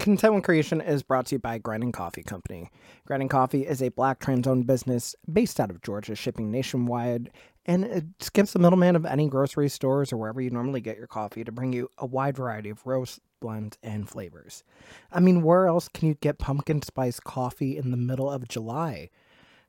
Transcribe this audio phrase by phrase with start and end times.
[0.00, 2.68] Content with Creation is brought to you by Grinding Coffee Company.
[3.06, 7.30] Grinding Coffee is a black trans owned business based out of Georgia, shipping nationwide,
[7.64, 11.06] and it skips the middleman of any grocery stores or wherever you normally get your
[11.06, 14.64] coffee to bring you a wide variety of roast, blends, and flavors.
[15.12, 19.10] I mean, where else can you get pumpkin spice coffee in the middle of July?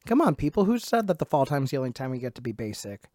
[0.05, 0.65] Come on, people.
[0.65, 3.09] Who said that the fall time's the only time we get to be basic?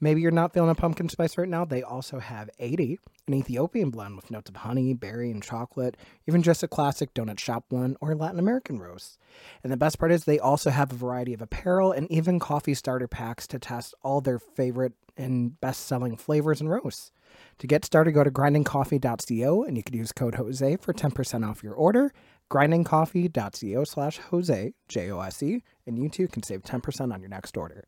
[0.00, 1.64] Maybe you're not feeling a pumpkin spice right now.
[1.64, 5.96] They also have 80, an Ethiopian blend with notes of honey, berry, and chocolate,
[6.28, 9.18] even just a classic donut shop blend or Latin American roast.
[9.64, 12.74] And the best part is they also have a variety of apparel and even coffee
[12.74, 17.10] starter packs to test all their favorite and best selling flavors and roasts.
[17.58, 21.62] To get started, go to grindingcoffee.co and you can use code Jose for 10% off
[21.62, 22.12] your order.
[22.50, 27.28] Grindingcoffee.co slash Jose, J O S E, and you too can save 10% on your
[27.28, 27.84] next order.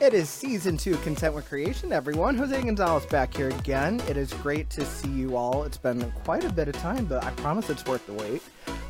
[0.00, 2.36] It is season two Content with Creation, everyone.
[2.36, 4.00] Jose Gonzalez back here again.
[4.08, 5.64] It is great to see you all.
[5.64, 8.40] It's been quite a bit of time, but I promise it's worth the wait.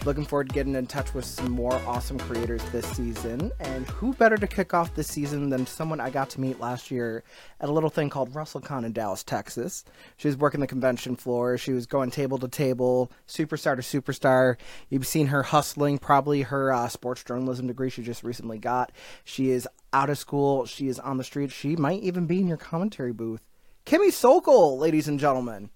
[0.05, 3.51] Looking forward to getting in touch with some more awesome creators this season.
[3.61, 6.91] And who better to kick off this season than someone I got to meet last
[6.91, 7.25] year
[7.61, 9.85] at a little thing called WrestleCon in Dallas, Texas.
[10.17, 11.59] She was working the convention floor.
[11.59, 14.57] She was going table to table, superstar to superstar.
[14.89, 18.93] You've seen her hustling, probably her uh, sports journalism degree she just recently got.
[19.25, 20.65] She is out of school.
[20.65, 21.51] She is on the street.
[21.51, 23.43] She might even be in your commentary booth.
[23.85, 25.71] Kimmy Sokol, ladies and gentlemen.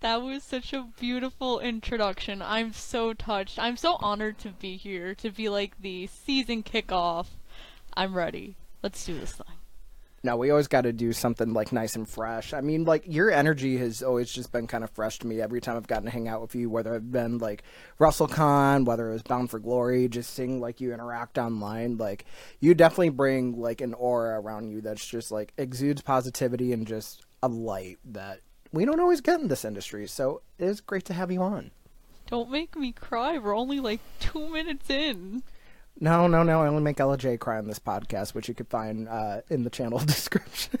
[0.00, 2.40] That was such a beautiful introduction.
[2.40, 3.58] I'm so touched.
[3.58, 7.26] I'm so honored to be here, to be like the season kickoff.
[7.94, 8.56] I'm ready.
[8.80, 9.46] Let's do this thing.
[10.22, 12.52] No, we always got to do something like nice and fresh.
[12.52, 15.60] I mean, like your energy has always just been kind of fresh to me every
[15.60, 17.62] time I've gotten to hang out with you, whether it's been like
[17.98, 21.96] WrestleCon, whether it was Bound for Glory, just seeing like you interact online.
[21.98, 22.24] Like
[22.60, 27.24] you definitely bring like an aura around you that's just like exudes positivity and just
[27.42, 28.40] a light that
[28.72, 30.06] we don't always get in this industry.
[30.06, 31.70] So it is great to have you on.
[32.26, 33.38] Don't make me cry.
[33.38, 35.42] We're only like two minutes in.
[36.00, 36.62] No, no, no.
[36.62, 39.70] I only make LJ cry on this podcast, which you could find uh, in the
[39.70, 40.78] channel description.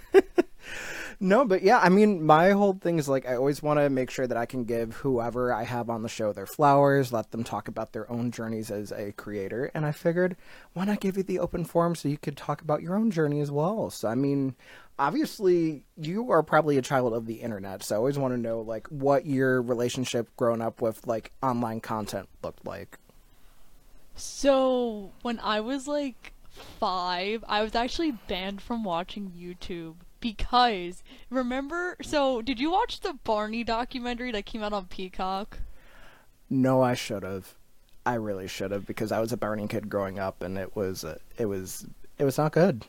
[1.20, 4.10] No, but yeah, I mean, my whole thing is like, I always want to make
[4.10, 7.42] sure that I can give whoever I have on the show their flowers, let them
[7.44, 9.70] talk about their own journeys as a creator.
[9.74, 10.36] And I figured,
[10.74, 13.40] why not give you the open forum so you could talk about your own journey
[13.40, 13.90] as well?
[13.90, 14.54] So, I mean,
[14.98, 18.60] obviously you are probably a child of the internet so i always want to know
[18.60, 22.98] like what your relationship growing up with like online content looked like
[24.16, 31.96] So, when I was like five, I was actually banned from watching YouTube because remember.
[32.02, 35.58] So, did you watch the Barney documentary that came out on Peacock?
[36.50, 37.54] no i should have
[38.06, 41.04] i really should have because i was a Barney kid growing up and it was
[41.04, 41.84] uh, it was
[42.16, 42.86] it was not good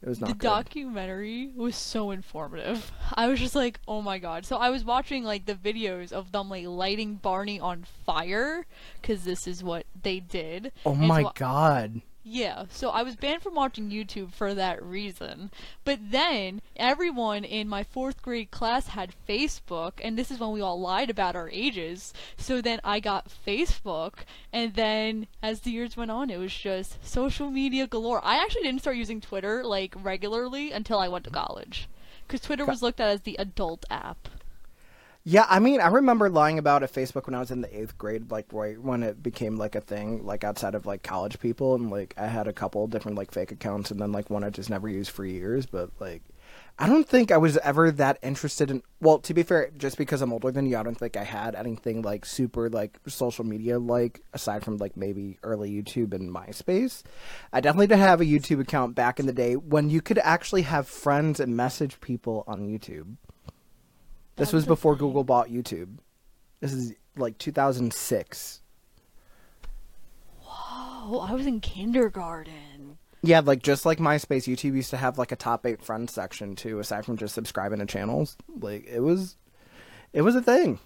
[0.00, 2.92] it was not the good documentary was so informative.
[3.14, 4.44] I was just like, oh my god.
[4.44, 8.66] So I was watching like the videos of them like lighting Barney on fire
[9.00, 10.72] because this is what they did.
[10.84, 14.82] oh And my so- god Yeah, so I was banned from watching YouTube for that
[14.82, 15.50] reason.
[15.84, 20.62] But then everyone in my fourth grade class had Facebook, and this is when we
[20.62, 22.14] all lied about our ages.
[22.38, 24.20] So then I got Facebook,
[24.54, 28.24] and then as the years went on, it was just social media galore.
[28.24, 31.44] I actually didn't start using Twitter like regularly until I went to mm-hmm.
[31.44, 31.90] college,
[32.26, 34.28] because Twitter was looked at as the adult app.
[35.26, 37.96] Yeah, I mean, I remember lying about it Facebook when I was in the eighth
[37.96, 41.74] grade, like right when it became like a thing, like outside of like college people,
[41.74, 44.50] and like I had a couple different like fake accounts, and then like one I
[44.50, 45.64] just never used for years.
[45.64, 46.22] But like,
[46.78, 48.82] I don't think I was ever that interested in.
[49.00, 51.54] Well, to be fair, just because I'm older than you, I don't think I had
[51.54, 57.02] anything like super like social media like aside from like maybe early YouTube and MySpace.
[57.50, 60.62] I definitely did have a YouTube account back in the day when you could actually
[60.62, 63.16] have friends and message people on YouTube.
[64.36, 64.96] This was before.
[64.96, 65.98] Google bought YouTube.
[66.60, 68.60] This is like 2006.
[70.46, 72.98] Oh, I was in kindergarten.
[73.22, 76.56] Yeah, like just like MySpace, YouTube used to have like a top eight friends section
[76.56, 78.36] too, aside from just subscribing to channels.
[78.60, 79.36] Like it was,
[80.12, 80.78] it was a thing.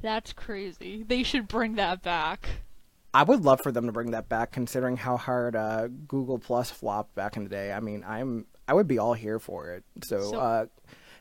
[0.00, 1.02] That's crazy.
[1.02, 2.48] They should bring that back.
[3.14, 6.70] I would love for them to bring that back, considering how hard uh, Google Plus
[6.70, 7.72] flopped back in the day.
[7.72, 9.84] I mean, I'm I would be all here for it.
[10.04, 10.66] So, So- uh,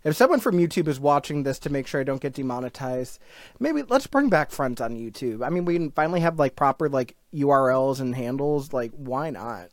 [0.03, 3.19] if someone from YouTube is watching this to make sure I don't get demonetized,
[3.59, 5.45] maybe let's bring back friends on YouTube.
[5.45, 8.73] I mean, we can finally have like proper like URLs and handles.
[8.73, 9.69] Like, why not?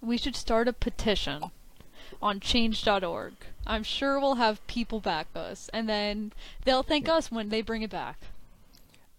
[0.00, 1.44] We should start a petition
[2.22, 3.34] on change.org.
[3.66, 6.32] I'm sure we'll have people back us, and then
[6.64, 8.18] they'll thank us when they bring it back.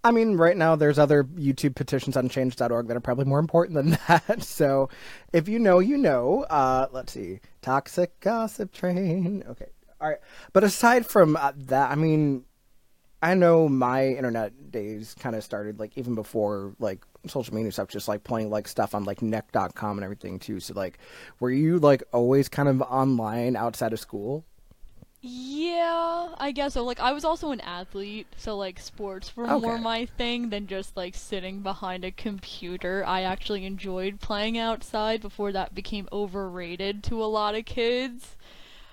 [0.04, 3.76] I mean, right now there's other YouTube petitions on change.org that are probably more important
[3.76, 4.42] than that.
[4.42, 4.90] So
[5.34, 6.44] if you know, you know.
[6.50, 7.40] Uh, let's see.
[7.62, 9.44] Toxic gossip train.
[9.50, 9.68] Okay.
[10.00, 10.20] All right.
[10.54, 12.46] But aside from uh, that, I mean,
[13.22, 17.88] I know my internet days kind of started like even before like social media stuff,
[17.88, 20.60] just like playing like stuff on like Nick.com and everything too.
[20.60, 21.00] So like,
[21.40, 24.46] were you like always kind of online outside of school?
[25.20, 26.86] Yeah, I guess so.
[26.86, 30.96] Like, I was also an athlete, so like sports were more my thing than just
[30.96, 33.04] like sitting behind a computer.
[33.06, 38.37] I actually enjoyed playing outside before that became overrated to a lot of kids.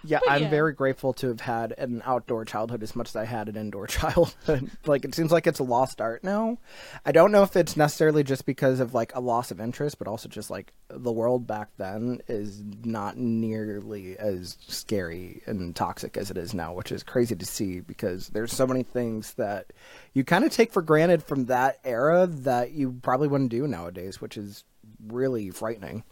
[0.05, 0.51] Yeah, But I'm yeah.
[0.51, 3.87] very grateful to have had an outdoor childhood as much as I had an indoor
[3.89, 4.71] childhood.
[4.87, 6.59] like it seems like it's a lost art now.
[7.07, 10.07] I don't know if it's necessarily just because of like a loss of interest, but
[10.09, 16.31] also just like the world back then is not nearly as scary and toxic as
[16.31, 19.73] it is now, which is crazy to see because there's so many things that
[20.13, 24.21] you kind of take for granted from that era that you probably wouldn't do nowadays,
[24.21, 24.65] which is
[25.09, 26.05] really frightening.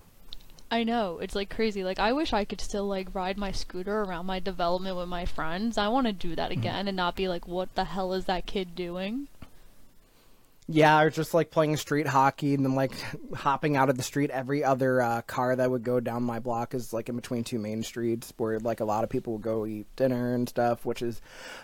[0.73, 1.85] I know, it's like crazy.
[1.85, 5.27] Like, I wish I could still like ride my scooter around my development with my
[5.27, 5.77] friends.
[5.77, 8.47] I want to do that again and not be like, what the hell is that
[8.47, 9.29] kid doing?
[10.69, 12.93] Yeah, or just like playing street hockey and then like
[13.35, 14.31] hopping out of the street.
[14.31, 17.59] Every other uh, car that would go down my block is like in between two
[17.59, 21.03] main streets where like a lot of people would go eat dinner and stuff, which
[21.03, 21.21] is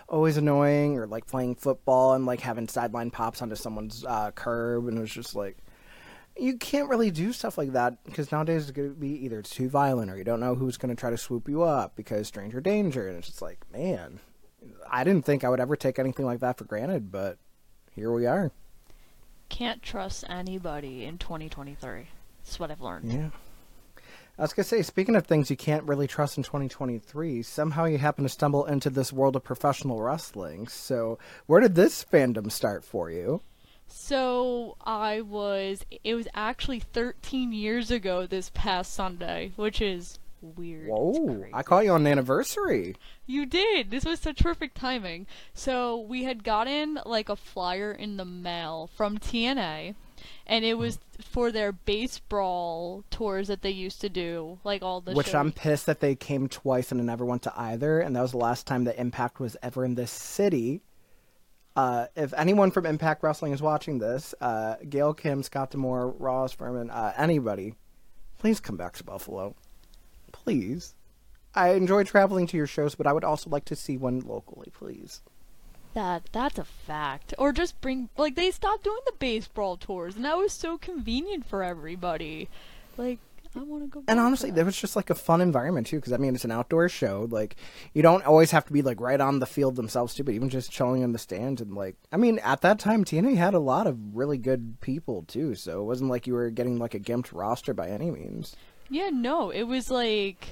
[0.07, 0.99] always annoying.
[0.99, 5.01] Or like playing football and like having sideline pops onto someone's uh, curb, and it
[5.01, 5.57] was just like
[6.39, 9.49] you can't really do stuff like that because nowadays it's going to be either it's
[9.49, 12.27] too violent or you don't know who's going to try to swoop you up because
[12.27, 14.19] stranger danger, and it's just like man,
[14.89, 17.37] I didn't think I would ever take anything like that for granted, but
[17.95, 18.51] here we are.
[19.49, 22.07] Can't trust anybody in 2023.
[22.43, 23.11] That's what I've learned.
[23.11, 23.29] Yeah.
[24.37, 27.97] I was gonna say, speaking of things you can't really trust in 2023, somehow you
[27.97, 30.69] happen to stumble into this world of professional wrestling.
[30.69, 33.41] So, where did this fandom start for you?
[33.89, 35.85] So I was.
[36.03, 40.87] It was actually 13 years ago this past Sunday, which is weird.
[40.87, 41.45] Whoa!
[41.53, 42.95] I caught you on an anniversary.
[43.25, 43.91] You did.
[43.91, 45.27] This was such perfect timing.
[45.53, 49.95] So we had gotten like a flyer in the mail from TNA,
[50.47, 55.13] and it was for their baseball tours that they used to do, like all the.
[55.13, 55.35] which shows.
[55.35, 58.31] I'm pissed that they came twice and I never went to either, and that was
[58.31, 60.81] the last time that Impact was ever in this city.
[61.79, 66.51] Uh, if anyone from Impact Wrestling is watching this, uh, Gail Kim, Scott D'Amore, Ross
[66.51, 67.73] Furman, uh, anybody,
[68.37, 69.55] please come back to Buffalo.
[70.33, 70.93] Please.
[71.55, 74.73] I enjoy traveling to your shows, but I would also like to see one locally,
[74.77, 75.21] please.
[75.93, 77.33] That that's a fact.
[77.37, 81.45] Or just bring like they stopped doing the baseball tours, and that was so convenient
[81.45, 82.49] for everybody.
[82.97, 83.19] Like
[83.55, 84.03] I want to go.
[84.07, 86.51] And honestly, there was just like a fun environment too, because I mean, it's an
[86.51, 87.27] outdoor show.
[87.29, 87.55] Like,
[87.93, 90.49] you don't always have to be like right on the field themselves too, but even
[90.49, 93.59] just chilling in the stands and like, I mean, at that time, TNA had a
[93.59, 96.99] lot of really good people too, so it wasn't like you were getting like a
[96.99, 98.55] gimped roster by any means.
[98.89, 100.47] Yeah, no, it was like,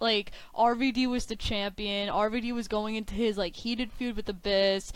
[0.00, 2.08] like RVD was the champion.
[2.08, 4.92] RVD was going into his like heated feud with Abyss.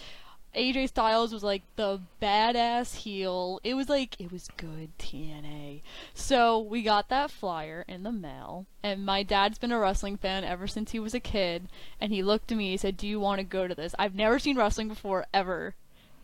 [0.55, 3.61] AJ Styles was like the badass heel.
[3.62, 5.83] It was like it was good TNA.
[6.15, 10.45] So we got that flyer in the mail, and my dad's been a wrestling fan
[10.45, 11.69] ever since he was a kid.
[12.00, 13.95] And he looked at me, he said, "Do you want to go to this?
[13.99, 15.75] I've never seen wrestling before ever."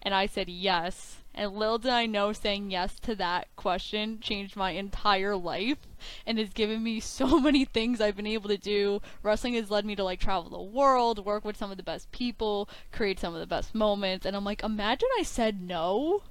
[0.03, 1.24] And I said yes.
[1.37, 5.79] And little did I know saying yes to that question changed my entire life
[6.25, 9.03] and has given me so many things I've been able to do.
[9.23, 12.13] Wrestling has led me to like travel the world, work with some of the best
[12.13, 14.25] people, create some of the best moments.
[14.25, 16.23] And I'm like, imagine I said no.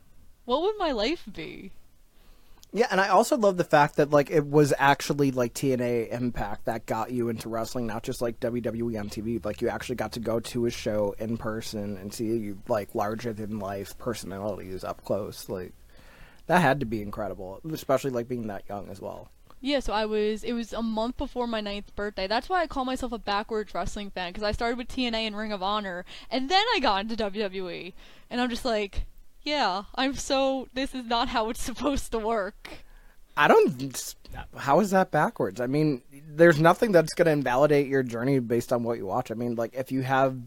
[0.45, 1.71] What would my life be?
[2.75, 6.65] Yeah, and I also love the fact that like it was actually like TNA Impact
[6.65, 9.43] that got you into wrestling, not just like WWE on TV.
[9.45, 12.95] Like you actually got to go to a show in person and see you like
[12.95, 15.49] larger than life personalities up close.
[15.49, 15.73] Like
[16.47, 19.29] that had to be incredible, especially like being that young as well.
[19.61, 20.43] Yeah, so I was.
[20.43, 22.27] It was a month before my ninth birthday.
[22.27, 25.37] That's why I call myself a backwards wrestling fan because I started with TNA and
[25.37, 27.93] Ring of Honor, and then I got into WWE,
[28.29, 29.05] and I'm just like,
[29.43, 30.67] yeah, I'm so.
[30.73, 32.69] This is not how it's supposed to work.
[33.35, 34.15] I don't.
[34.55, 35.59] How is that backwards?
[35.59, 39.31] I mean, there's nothing that's going to invalidate your journey based on what you watch.
[39.31, 40.37] I mean, like if you have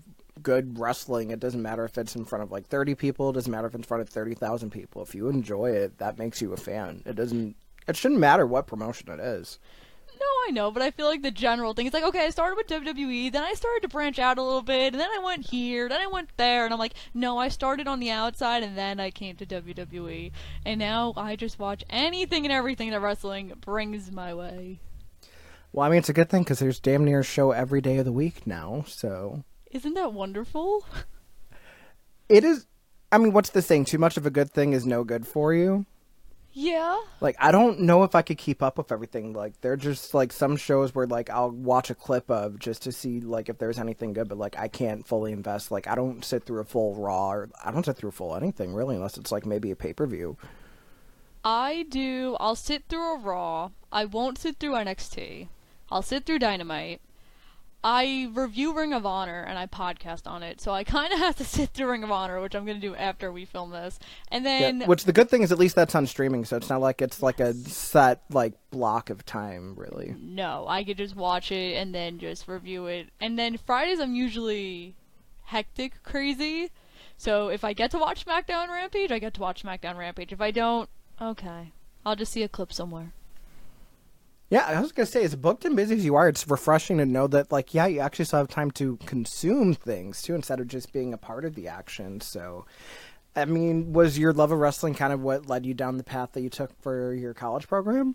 [0.42, 3.30] good wrestling, it doesn't matter if it's in front of like 30 people.
[3.30, 5.02] It doesn't matter if it's in front of 30,000 people.
[5.02, 7.02] If you enjoy it, that makes you a fan.
[7.06, 7.56] It doesn't.
[7.88, 9.58] It shouldn't matter what promotion it is.
[10.18, 12.56] No, I know, but I feel like the general thing is like, okay, I started
[12.56, 15.50] with WWE, then I started to branch out a little bit, and then I went
[15.50, 18.78] here, then I went there, and I'm like, no, I started on the outside, and
[18.78, 20.32] then I came to WWE,
[20.64, 24.80] and now I just watch anything and everything that wrestling brings my way.
[25.73, 27.99] Well, I mean, it's a good thing because there's damn near a show every day
[27.99, 28.85] of the week now.
[28.88, 30.87] So Isn't that wonderful?
[32.30, 32.66] it is.
[33.12, 33.85] I mean, what's the saying?
[33.85, 35.85] Too much of a good thing is no good for you.
[36.58, 36.98] Yeah.
[37.20, 39.34] Like, I don't know if I could keep up with everything.
[39.34, 42.92] Like, they're just like some shows where like I'll watch a clip of just to
[42.92, 45.70] see like if there's anything good, but like I can't fully invest.
[45.70, 48.72] Like, I don't sit through a full Raw or I don't sit through full anything
[48.72, 50.38] really, unless it's like maybe a pay per view.
[51.44, 52.38] I do.
[52.40, 53.72] I'll sit through a Raw.
[53.92, 55.48] I won't sit through NXT.
[55.90, 57.02] I'll sit through Dynamite.
[57.88, 61.37] I review Ring of Honor and I podcast on it, so I kind of have
[61.37, 64.00] to sit through Ring of Honor, which I'm going to do after we film this.
[64.28, 66.69] And then, Yeah, which the good thing is at least that's on streaming, so it's
[66.69, 70.16] not like it's like a set like block of time really.
[70.21, 73.11] no, I could just watch it and then just review it.
[73.21, 74.97] And then Fridays, I'm usually
[75.45, 76.73] hectic crazy.
[77.16, 80.33] So if I get to watch SmackDown Rampage, I get to watch SmackDown Rampage.
[80.33, 80.90] If I don't,
[81.23, 81.71] okay.
[82.05, 83.12] I'll just see a clip somewhere.
[84.48, 87.06] Yeah, I was gonna say, as booked and busy as you are, it's refreshing to
[87.06, 90.68] know that, like, yeah, you actually still have time to consume things too, instead of
[90.68, 92.20] just being a part of the action.
[92.20, 92.64] So,
[93.34, 96.32] I mean, was your love of wrestling kind of what led you down the path
[96.32, 98.14] that you took for your college program?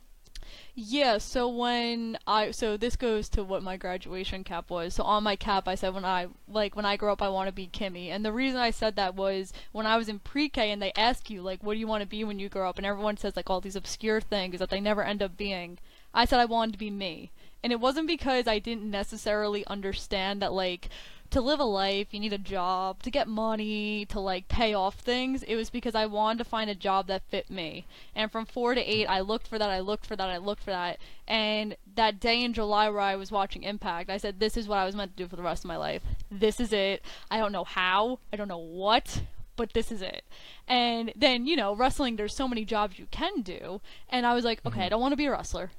[0.73, 4.95] Yeah, so when I so this goes to what my graduation cap was.
[4.95, 7.47] So on my cap I said when I like when I grow up I want
[7.47, 8.07] to be Kimmy.
[8.09, 11.29] And the reason I said that was when I was in pre-K and they ask
[11.29, 13.35] you like what do you want to be when you grow up and everyone says
[13.35, 15.77] like all these obscure things that they never end up being.
[16.13, 17.31] I said I wanted to be me.
[17.63, 20.89] And it wasn't because I didn't necessarily understand that like
[21.31, 24.95] to live a life, you need a job, to get money, to like pay off
[24.95, 25.43] things.
[25.43, 27.85] It was because I wanted to find a job that fit me.
[28.13, 30.61] And from 4 to 8, I looked for that, I looked for that, I looked
[30.61, 30.99] for that.
[31.27, 34.77] And that day in July where I was watching Impact, I said, This is what
[34.77, 36.03] I was meant to do for the rest of my life.
[36.29, 37.01] This is it.
[37.31, 39.21] I don't know how, I don't know what,
[39.55, 40.25] but this is it.
[40.67, 43.79] And then, you know, wrestling, there's so many jobs you can do.
[44.09, 44.81] And I was like, Okay, mm-hmm.
[44.81, 45.71] I don't want to be a wrestler.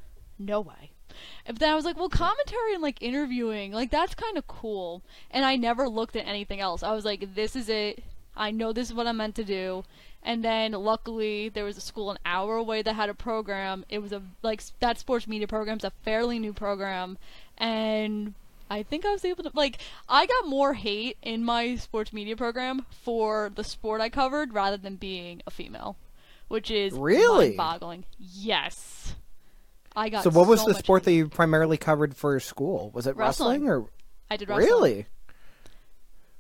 [0.45, 0.91] No way.
[1.47, 5.03] But then I was like, well, commentary and like interviewing, like that's kind of cool.
[5.31, 6.83] And I never looked at anything else.
[6.83, 8.03] I was like, this is it.
[8.35, 9.85] I know this is what I'm meant to do.
[10.23, 13.85] And then luckily there was a school an hour away that had a program.
[13.89, 17.19] It was a like that sports media program's a fairly new program,
[17.59, 18.35] and
[18.71, 22.37] I think I was able to like I got more hate in my sports media
[22.37, 25.97] program for the sport I covered rather than being a female,
[26.47, 27.49] which is Really?
[27.49, 28.05] mind-boggling.
[28.19, 29.17] Yes.
[29.95, 32.91] I got So, what was so the sport that you primarily covered for school?
[32.95, 33.69] Was it wrestling, Wrestling.
[33.69, 33.91] or
[34.31, 34.67] I did wrestling.
[34.67, 35.07] really?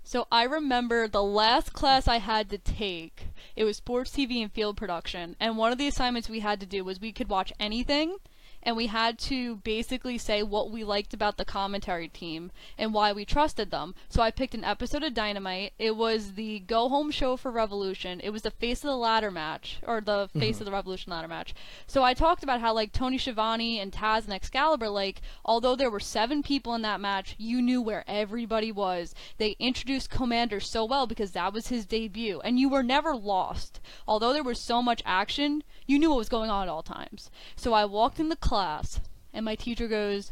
[0.04, 4.52] So I remember the last class I had to take, it was sports TV and
[4.52, 7.52] field production, and one of the assignments we had to do was we could watch
[7.60, 8.16] anything
[8.62, 13.12] and we had to basically say what we liked about the commentary team and why
[13.12, 13.94] we trusted them.
[14.08, 15.72] So I picked an episode of Dynamite.
[15.78, 18.20] It was the go home show for Revolution.
[18.22, 20.40] It was the face of the ladder match or the mm-hmm.
[20.40, 21.54] face of the Revolution ladder match.
[21.86, 25.90] So I talked about how like Tony Schiavone and Taz and Excalibur like although there
[25.90, 29.14] were 7 people in that match, you knew where everybody was.
[29.38, 33.80] They introduced Komander so well because that was his debut and you were never lost.
[34.06, 37.30] Although there was so much action, you knew what was going on at all times.
[37.56, 39.00] So I walked in the class
[39.32, 40.30] and my teacher goes,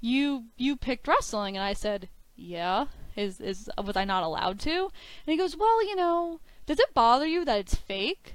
[0.00, 4.90] "You you picked wrestling." And I said, "Yeah." Is is was I not allowed to?
[5.22, 8.34] And he goes, "Well, you know, does it bother you that it's fake?"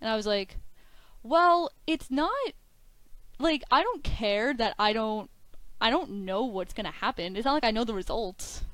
[0.00, 0.56] And I was like,
[1.22, 2.54] "Well, it's not
[3.38, 5.28] like I don't care that I don't
[5.78, 7.36] I don't know what's going to happen.
[7.36, 8.64] It's not like I know the results."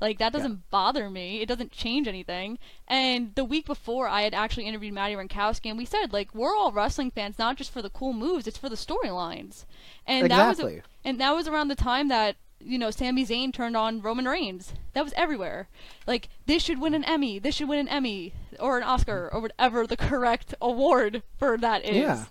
[0.00, 1.40] Like that doesn't bother me.
[1.40, 2.58] It doesn't change anything.
[2.88, 6.54] And the week before, I had actually interviewed Madi Wrenkowski, and we said like we're
[6.54, 9.64] all wrestling fans, not just for the cool moves, it's for the storylines.
[10.06, 10.74] And that Exactly.
[10.76, 14.26] was and that was around the time that you know Sami Zayn turned on Roman
[14.26, 14.72] Reigns.
[14.94, 15.68] That was everywhere.
[16.06, 17.38] Like this should win an Emmy.
[17.38, 21.84] This should win an Emmy or an Oscar or whatever the correct award for that
[21.84, 21.96] is.
[21.96, 22.24] Yeah.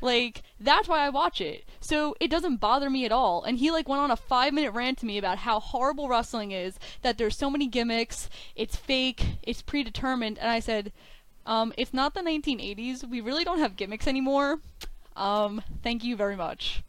[0.00, 1.64] Like that's why I watch it.
[1.80, 3.42] So it doesn't bother me at all.
[3.42, 6.78] And he like went on a 5-minute rant to me about how horrible wrestling is,
[7.02, 10.92] that there's so many gimmicks, it's fake, it's predetermined, and I said,
[11.46, 13.08] um it's not the 1980s.
[13.08, 14.60] We really don't have gimmicks anymore.
[15.16, 16.82] Um thank you very much.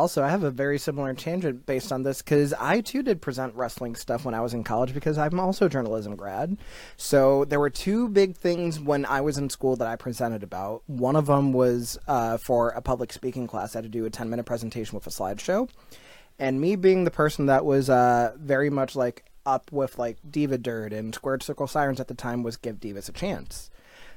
[0.00, 3.54] Also, I have a very similar tangent based on this because I too did present
[3.54, 6.56] wrestling stuff when I was in college because I'm also a journalism grad.
[6.96, 10.84] So there were two big things when I was in school that I presented about.
[10.86, 13.76] One of them was uh, for a public speaking class.
[13.76, 15.68] I had to do a 10 minute presentation with a slideshow.
[16.38, 20.56] And me being the person that was uh, very much like up with like Diva
[20.56, 23.70] Dirt and Squared Circle Sirens at the time was give Divas a chance.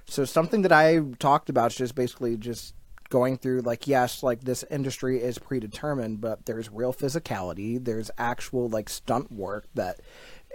[0.06, 2.74] So something that I talked about is just basically just
[3.14, 8.68] going through like yes, like this industry is predetermined, but there's real physicality, there's actual
[8.68, 10.00] like stunt work that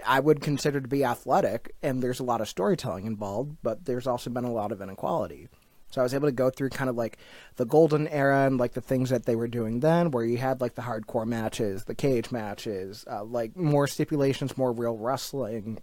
[0.05, 4.07] I would consider to be athletic, and there's a lot of storytelling involved, but there's
[4.07, 5.47] also been a lot of inequality.
[5.89, 7.17] So I was able to go through kind of like
[7.55, 10.59] the golden era and like the things that they were doing then, where you had
[10.59, 15.79] like the hardcore matches, the cage matches, uh, like more stipulations, more real wrestling,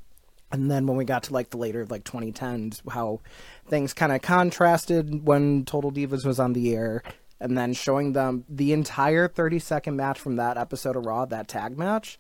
[0.53, 3.21] And then when we got to like the later like 2010s, how
[3.69, 7.03] things kind of contrasted when Total Divas was on the air,
[7.41, 11.49] and then showing them the entire 30 second match from that episode of Raw, that
[11.49, 12.19] tag match.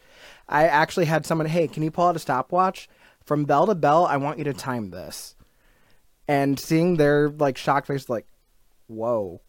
[0.48, 2.88] I actually had someone, hey, can you pull out a stopwatch
[3.24, 4.04] from bell to bell?
[4.04, 5.34] I want you to time this.
[6.28, 8.26] And seeing their like shocked face, like,
[8.88, 9.40] whoa.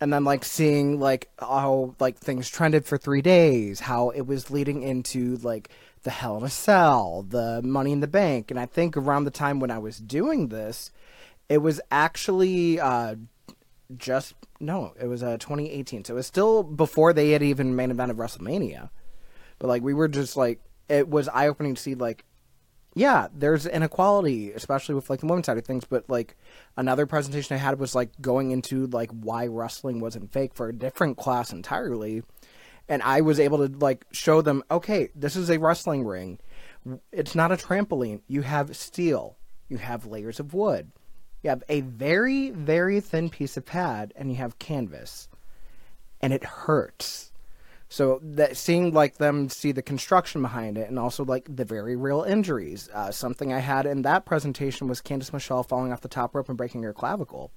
[0.00, 4.50] And then like seeing like how like things trended for three days, how it was
[4.50, 5.70] leading into like
[6.04, 9.58] the Hell a Cell, the Money in the Bank, and I think around the time
[9.58, 10.90] when I was doing this,
[11.48, 13.16] it was actually uh,
[13.96, 17.90] just no, it was uh, 2018, so it was still before they had even main
[17.90, 18.90] event of WrestleMania.
[19.58, 22.24] But like we were just like it was eye opening to see like
[22.96, 25.84] yeah, there's inequality, especially with like the women's side of things.
[25.84, 26.36] But like
[26.76, 30.72] another presentation I had was like going into like why wrestling wasn't fake for a
[30.72, 32.22] different class entirely,
[32.88, 36.38] and I was able to like show them, okay, this is a wrestling ring.
[37.12, 38.20] It's not a trampoline.
[38.26, 39.36] You have steel.
[39.68, 40.92] You have layers of wood.
[41.42, 45.28] You have a very very thin piece of pad, and you have canvas,
[46.20, 47.32] and it hurts
[47.94, 51.94] so that seeing like them see the construction behind it and also like the very
[51.94, 52.88] real injuries.
[52.92, 56.48] Uh, something I had in that presentation was Candice Michelle falling off the top rope
[56.48, 57.52] and breaking her clavicle.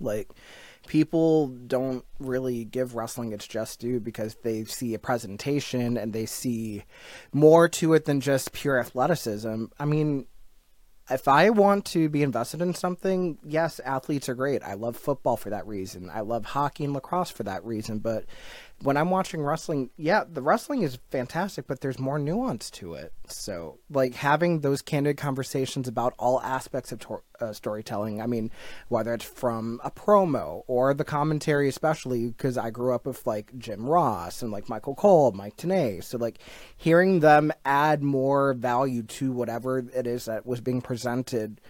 [0.00, 0.28] Like
[0.86, 6.26] people don't really give wrestling its just due because they see a presentation and they
[6.26, 6.84] see
[7.32, 9.64] more to it than just pure athleticism.
[9.78, 10.26] I mean,
[11.10, 14.62] if I want to be invested in something, yes, athletes are great.
[14.62, 16.10] I love football for that reason.
[16.10, 17.98] I love hockey and lacrosse for that reason.
[17.98, 18.24] But
[18.82, 23.12] when I'm watching wrestling, yeah, the wrestling is fantastic, but there's more nuance to it.
[23.26, 28.20] So, like having those candid conversations about all aspects of tor- uh, storytelling.
[28.20, 28.50] I mean,
[28.88, 33.56] whether it's from a promo or the commentary, especially because I grew up with like
[33.58, 36.04] Jim Ross and like Michael Cole, Mike Tenay.
[36.04, 36.38] So, like
[36.76, 41.60] hearing them add more value to whatever it is that was being presented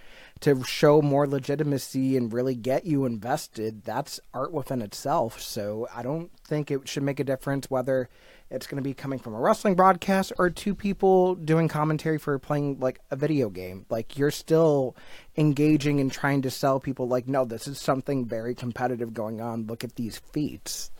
[0.40, 5.40] to show more legitimacy and really get you invested, that's art within itself.
[5.40, 8.08] So I don't think it should make a difference whether
[8.50, 12.38] it's going to be coming from a wrestling broadcast or two people doing commentary for
[12.38, 13.86] playing like a video game.
[13.88, 14.94] Like you're still
[15.36, 19.66] engaging and trying to sell people like no, this is something very competitive going on.
[19.66, 20.90] Look at these feats.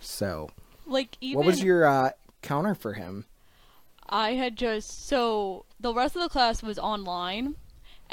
[0.00, 0.50] So,
[0.86, 2.10] like even what was your uh,
[2.42, 3.24] counter for him?
[4.06, 7.54] I had just so the rest of the class was online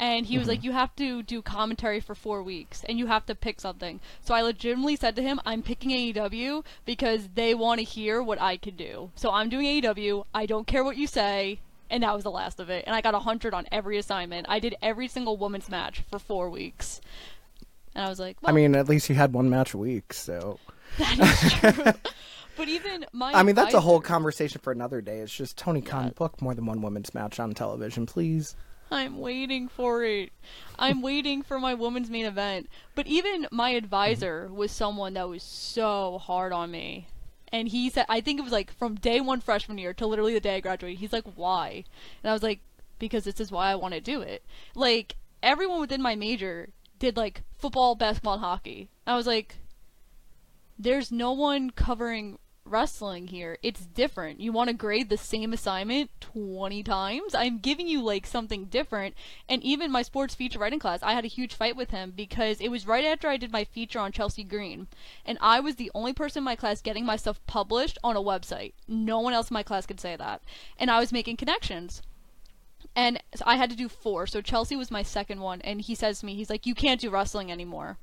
[0.02, 0.50] and he was mm-hmm.
[0.50, 4.00] like, "You have to do commentary for four weeks, and you have to pick something."
[4.20, 8.40] So I legitimately said to him, "I'm picking AEW because they want to hear what
[8.40, 9.12] I can do.
[9.14, 10.24] So I'm doing AEW.
[10.34, 12.84] I don't care what you say." And that was the last of it.
[12.86, 14.46] And I got a hundred on every assignment.
[14.48, 17.00] I did every single woman's match for four weeks.
[17.94, 20.12] And I was like, well, I mean, at least you had one match a week,
[20.12, 20.58] so.
[20.98, 21.92] That is true.
[22.56, 23.32] but even my.
[23.32, 25.18] I mean, that's a whole conversation for another day.
[25.18, 26.10] It's just Tony Khan yeah.
[26.10, 28.56] book more than one women's match on television, please.
[28.92, 30.30] I'm waiting for it.
[30.78, 32.68] I'm waiting for my women's main event.
[32.94, 37.08] But even my advisor was someone that was so hard on me.
[37.50, 40.34] And he said, I think it was like from day one freshman year to literally
[40.34, 41.00] the day I graduated.
[41.00, 41.84] He's like, why?
[42.22, 42.60] And I was like,
[42.98, 44.44] because this is why I want to do it.
[44.74, 48.88] Like, everyone within my major did like football, basketball, and hockey.
[49.06, 49.56] I was like,
[50.78, 53.58] there's no one covering wrestling here.
[53.62, 54.40] It's different.
[54.40, 57.34] You want to grade the same assignment 20 times?
[57.34, 59.14] I'm giving you like something different.
[59.48, 62.60] And even my sports feature writing class, I had a huge fight with him because
[62.60, 64.86] it was right after I did my feature on Chelsea Green.
[65.24, 68.22] And I was the only person in my class getting my stuff published on a
[68.22, 68.72] website.
[68.86, 70.42] No one else in my class could say that.
[70.78, 72.02] And I was making connections.
[72.94, 74.26] And so I had to do four.
[74.26, 75.60] So Chelsea was my second one.
[75.62, 77.98] And he says to me, he's like, You can't do wrestling anymore.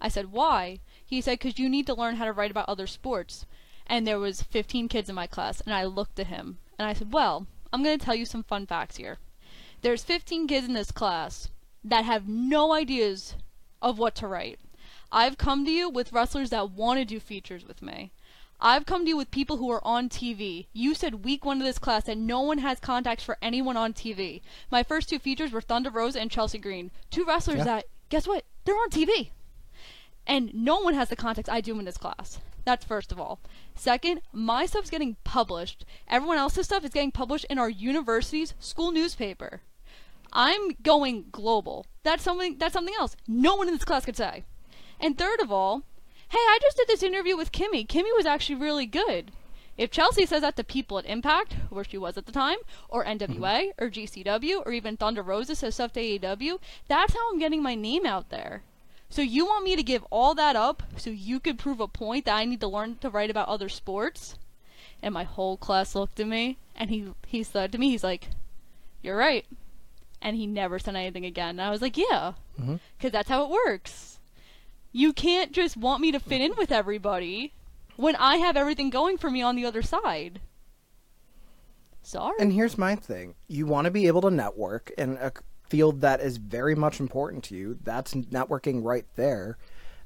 [0.00, 0.80] I said, Why?
[1.04, 3.44] He said, Because you need to learn how to write about other sports
[3.90, 6.94] and there was 15 kids in my class and I looked at him and I
[6.94, 9.18] said, "Well, I'm going to tell you some fun facts here.
[9.82, 11.48] There's 15 kids in this class
[11.84, 13.34] that have no ideas
[13.80, 14.58] of what to write.
[15.12, 18.12] I've come to you with wrestlers that want to do features with me.
[18.60, 20.66] I've come to you with people who are on TV.
[20.72, 23.94] You said week one of this class that no one has contacts for anyone on
[23.94, 24.42] TV.
[24.70, 26.90] My first two features were Thunder Rosa and Chelsea Green.
[27.10, 27.64] Two wrestlers yeah.
[27.64, 28.44] that, guess what?
[28.64, 29.30] They're on TV.
[30.26, 32.38] And no one has the contacts I do in this class.
[32.64, 33.40] That's first of all.
[33.74, 35.84] Second, my stuff's getting published.
[36.08, 39.62] Everyone else's stuff is getting published in our university's school newspaper.
[40.32, 41.86] I'm going global.
[42.02, 43.16] That's something that's something else.
[43.26, 44.44] No one in this class could say.
[45.00, 45.82] And third of all,
[46.28, 47.86] hey, I just did this interview with Kimmy.
[47.86, 49.32] Kimmy was actually really good.
[49.76, 52.58] If Chelsea says that to people at Impact, where she was at the time,
[52.90, 53.82] or NWA, mm-hmm.
[53.82, 57.74] or GCW, or even Thunder Rosa says stuff to AEW, that's how I'm getting my
[57.74, 58.62] name out there.
[59.10, 62.24] So you want me to give all that up so you could prove a point
[62.26, 64.36] that I need to learn to write about other sports?
[65.02, 68.28] And my whole class looked at me and he he said to me, he's like,
[69.02, 69.44] You're right.
[70.22, 71.50] And he never said anything again.
[71.50, 73.12] And I was like, Yeah, because Mhm.
[73.12, 74.18] that's how it works.
[74.92, 77.52] You can't just want me to fit in with everybody
[77.96, 80.40] when I have everything going for me on the other side.
[82.02, 82.34] Sorry.
[82.40, 85.32] And here's my thing: you want to be able to network and a
[85.70, 87.78] field that is very much important to you.
[87.82, 89.56] That's networking right there.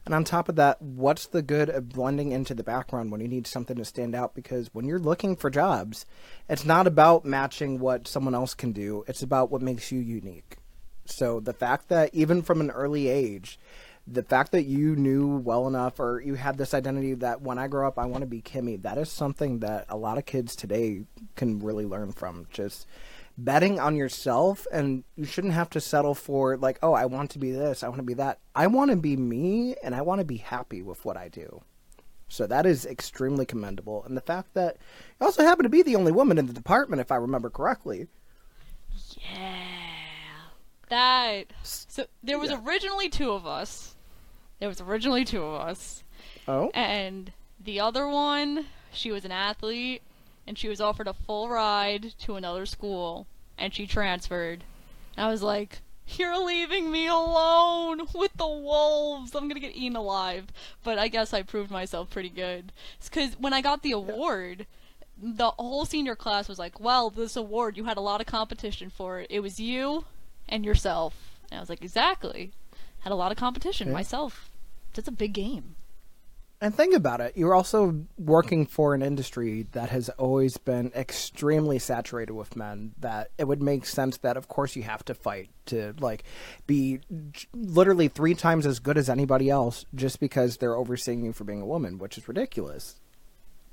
[0.04, 3.28] And on top of that, what's the good of blending into the background when you
[3.28, 4.34] need something to stand out?
[4.34, 6.04] Because when you're looking for jobs,
[6.48, 10.58] it's not about matching what someone else can do, it's about what makes you unique.
[11.06, 13.58] So the fact that even from an early age,
[14.06, 17.68] the fact that you knew well enough or you had this identity that when I
[17.68, 20.54] grow up, I want to be Kimmy, that is something that a lot of kids
[20.54, 21.04] today
[21.36, 22.46] can really learn from.
[22.50, 22.86] Just
[23.36, 27.38] betting on yourself and you shouldn't have to settle for like oh i want to
[27.38, 30.20] be this i want to be that i want to be me and i want
[30.20, 31.60] to be happy with what i do
[32.28, 34.76] so that is extremely commendable and the fact that
[35.20, 38.06] you also happen to be the only woman in the department if i remember correctly
[39.32, 39.56] Yeah.
[40.88, 41.46] That.
[41.62, 42.60] So there was Yeah.
[42.64, 43.96] originally two of us.
[44.60, 46.04] There was originally two of us.
[46.46, 50.02] oh And the other one, she was an athlete
[50.46, 53.26] and she was offered a full ride to another school
[53.58, 54.64] and she transferred.
[55.16, 59.34] And I was like, You're leaving me alone with the wolves.
[59.34, 60.46] I'm gonna get eaten alive.
[60.82, 62.72] But I guess I proved myself pretty good.
[63.02, 64.66] Because when I got the award,
[65.16, 68.90] the whole senior class was like, Well, this award, you had a lot of competition
[68.90, 69.28] for it.
[69.30, 70.04] It was you
[70.48, 71.14] and yourself.
[71.50, 72.50] And I was like, Exactly.
[73.00, 73.94] Had a lot of competition Yeah.
[73.94, 74.50] myself.
[74.94, 75.76] That's a big game.
[76.60, 77.36] And think about it.
[77.36, 82.94] You're also working for an industry that has always been extremely saturated with men.
[82.98, 86.24] That it would make sense that, of course, you have to fight to like
[86.66, 87.00] be
[87.52, 91.60] literally three times as good as anybody else just because they're overseeing you for being
[91.60, 93.00] a woman, which is ridiculous.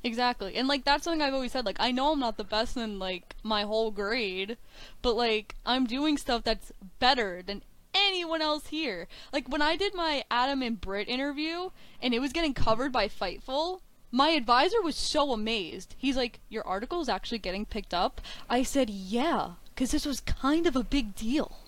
[0.04, 0.56] Exactly.
[0.56, 1.66] And like that's something I've always said.
[1.66, 4.58] Like I know I'm not the best in like my whole grade,
[5.02, 7.62] but like I'm doing stuff that's better than
[7.94, 9.08] anyone else here.
[9.32, 11.70] Like when I did my Adam and Britt interview
[12.02, 15.96] and it was getting covered by Fightful, my advisor was so amazed.
[15.98, 20.20] He's like, "Your article is actually getting picked up." I said, "Yeah, cuz this was
[20.20, 21.60] kind of a big deal."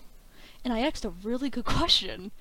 [0.64, 2.32] And I asked a really good question.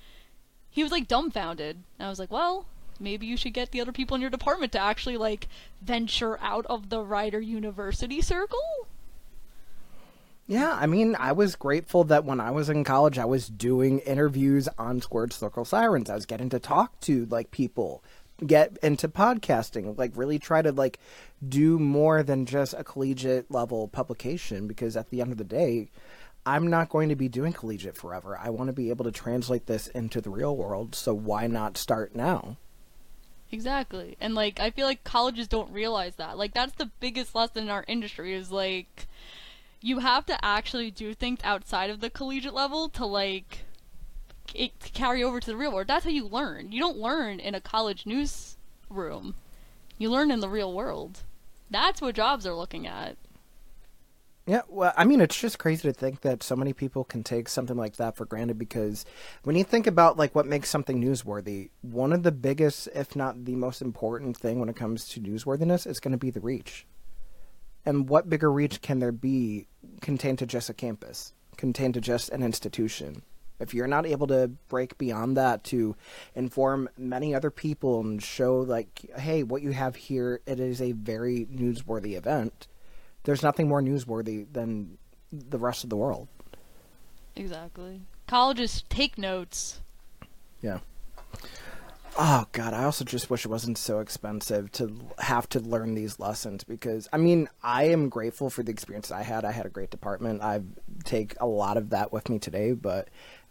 [0.70, 1.84] He was like dumbfounded.
[1.98, 2.66] And I was like, "Well,
[3.00, 5.48] maybe you should get the other people in your department to actually like
[5.82, 8.88] venture out of the writer university circle."
[10.54, 13.98] Yeah, I mean, I was grateful that when I was in college, I was doing
[14.02, 16.12] interviews on Squared Circle Sirens.
[16.12, 18.04] I was getting to talk to like people,
[18.46, 21.00] get into podcasting, like really try to like
[21.50, 24.68] do more than just a collegiate level publication.
[24.68, 25.90] Because at the end of the day,
[26.46, 28.38] I'm not going to be doing collegiate forever.
[28.40, 30.94] I want to be able to translate this into the real world.
[30.94, 32.58] So why not start now?
[33.52, 34.18] Exactly.
[34.22, 36.38] And like I feel like colleges don't realize that.
[36.38, 39.08] Like that's the biggest lesson in our industry is like
[39.84, 43.66] you have to actually do things outside of the collegiate level to like
[44.56, 45.88] it to carry over to the real world.
[45.88, 46.72] That's how you learn.
[46.72, 49.36] You don't learn in a college newsroom.
[49.98, 51.24] You learn in the real world.
[51.70, 53.18] That's what jobs are looking at.
[54.46, 57.50] Yeah, well, I mean, it's just crazy to think that so many people can take
[57.50, 59.06] something like that for granted because
[59.44, 63.44] when you think about like what makes something newsworthy, one of the biggest, if not
[63.44, 66.86] the most important thing when it comes to newsworthiness is going to be the reach.
[67.86, 69.68] And what bigger reach can there be
[70.02, 73.24] contained to just a campus, contained to just an institution?
[73.60, 75.96] If you're not able to break beyond that to
[76.36, 80.92] inform many other people and show like, hey, what you have here, it is a
[80.94, 82.68] very newsworthy event
[83.24, 84.98] there's nothing more newsworthy than
[85.32, 86.28] the rest of the world.
[87.36, 88.02] Exactly.
[88.28, 89.82] Colleges take notes.
[90.62, 90.80] Yeah.
[92.16, 96.20] Oh god, I also just wish it wasn't so expensive to have to learn these
[96.20, 99.44] lessons because I mean, I am grateful for the experience I had.
[99.46, 100.44] I had a great department.
[100.44, 100.62] I
[101.04, 103.10] take a lot of that with me today, but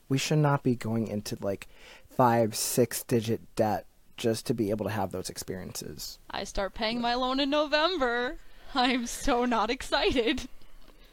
[0.09, 1.69] we should not be going into like
[2.17, 6.19] 5 6 digit debt just to be able to have those experiences.
[6.31, 8.37] I start paying my loan in November.
[8.75, 10.49] I'm so not excited.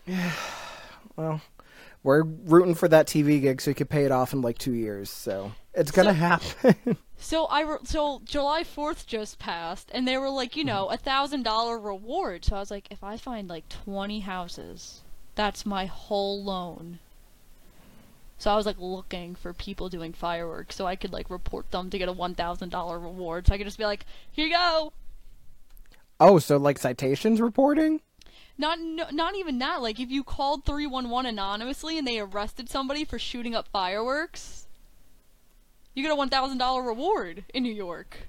[0.05, 0.31] yeah
[1.15, 1.41] Well,
[2.03, 4.73] we're rooting for that TV gig so you could pay it off in like 2
[4.73, 6.97] years, so it's going to So- happen.
[7.21, 10.95] So I re- so July Fourth just passed, and they were like, you know, a
[10.95, 11.03] mm-hmm.
[11.03, 12.45] thousand dollar reward.
[12.45, 15.01] So I was like, if I find like twenty houses,
[15.35, 16.99] that's my whole loan.
[18.37, 21.89] So I was like looking for people doing fireworks, so I could like report them
[21.89, 23.47] to get a one thousand dollar reward.
[23.47, 24.93] So I could just be like, here you go.
[26.21, 27.99] oh, so like citations reporting?
[28.59, 29.81] Not no, not even that.
[29.81, 33.69] Like if you called three one one anonymously and they arrested somebody for shooting up
[33.69, 34.67] fireworks,
[35.95, 38.27] you get a one thousand dollar reward in New York.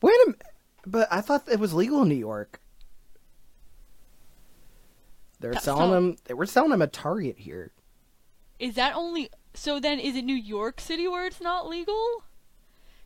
[0.00, 0.42] Wait a minute.
[0.86, 2.58] But I thought it was legal in New York.
[5.40, 6.16] They're That's selling them.
[6.24, 7.72] They were selling them at Target here.
[8.58, 9.78] Is that only so?
[9.78, 12.24] Then is it New York City where it's not legal?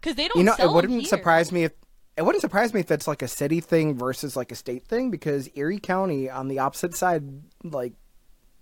[0.01, 0.39] Because they don't.
[0.39, 1.73] You know, sell it wouldn't surprise me if
[2.17, 5.11] it wouldn't surprise me if it's like a city thing versus like a state thing
[5.11, 7.25] because Erie County on the opposite side,
[7.63, 7.93] like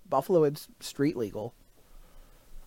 [0.09, 1.55] Buffalo, it's street legal.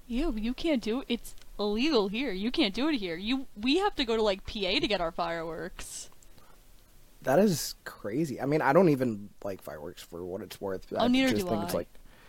[0.07, 1.05] Yeah, but you can't do it.
[1.09, 2.31] It's illegal here.
[2.31, 3.15] You can't do it here.
[3.15, 6.09] You we have to go to like PA to get our fireworks.
[7.23, 8.39] That is crazy.
[8.39, 10.85] I mean, I don't even like fireworks for what it's worth.
[10.95, 11.77] Oh, I neither just do think it's I.
[11.77, 11.87] like,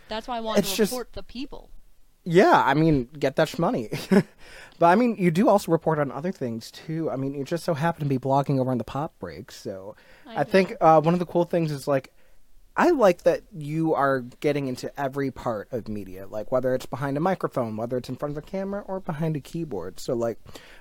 [0.09, 1.69] That's why I want It's to just- the people.
[2.27, 3.89] Yeah, I mean, get that money.
[4.09, 7.09] but I mean, you do also report on other things too.
[7.09, 9.49] I mean, you just so happen to be blogging over on the pop break.
[9.49, 12.11] So I I, think uh, one of the cool things is like,
[12.75, 17.15] I like that you are getting into every part of media, like whether it's behind
[17.15, 19.97] a microphone, whether it's in front of a camera, or behind a keyboard.
[19.97, 20.37] So, like,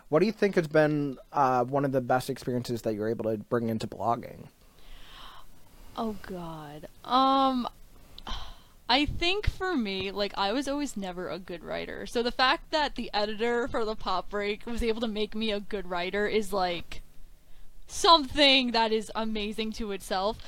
[0.09, 3.25] what do you think has been uh, one of the best experiences that you're able
[3.25, 4.49] to bring into blogging?
[5.97, 6.89] Oh God.
[7.05, 7.69] Um,
[8.89, 12.07] I think for me, like I was always never a good writer.
[12.07, 15.51] So the fact that the editor for the Pop Break was able to make me
[15.51, 17.03] a good writer is like
[17.89, 20.39] something that is amazing to itself.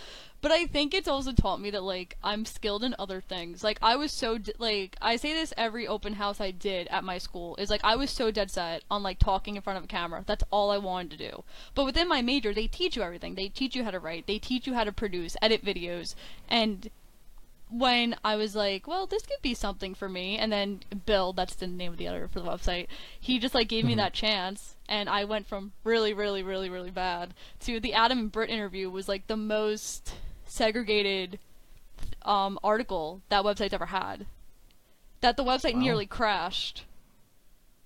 [0.41, 3.65] But I think it's also taught me that like I'm skilled in other things.
[3.65, 7.03] Like I was so d- like I say this every open house I did at
[7.03, 9.85] my school is like I was so dead set on like talking in front of
[9.85, 10.23] a camera.
[10.25, 11.43] That's all I wanted to do.
[11.75, 13.35] But within my major, they teach you everything.
[13.35, 14.29] They teach you how to write.
[14.29, 16.15] They teach you how to produce, edit videos,
[16.49, 16.89] and
[17.71, 21.55] when I was like, well, this could be something for me, and then Bill, that's
[21.55, 22.87] the name of the editor for the website,
[23.21, 26.91] he just like gave me that chance, and I went from really, really, really, really
[26.91, 30.15] bad to the Adam and Britt interview was like the most
[30.47, 31.39] segregated
[32.23, 34.27] um, article that website's ever had.
[35.21, 35.81] That the website Wow.
[35.81, 36.85] nearly crashed.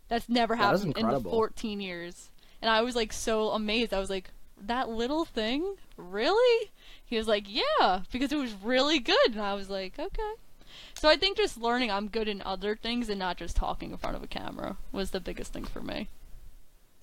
[0.08, 2.30] That's never That happened in the 14 years.
[2.60, 3.94] And I was like so amazed.
[3.94, 4.30] I was like,
[4.66, 5.76] that little thing?
[5.96, 6.70] Really?
[7.12, 9.32] He was like, yeah, because it was really good.
[9.32, 10.32] And I was like, okay.
[10.94, 13.98] So I think just learning I'm good in other things and not just talking in
[13.98, 16.08] front of a camera was the biggest thing for me.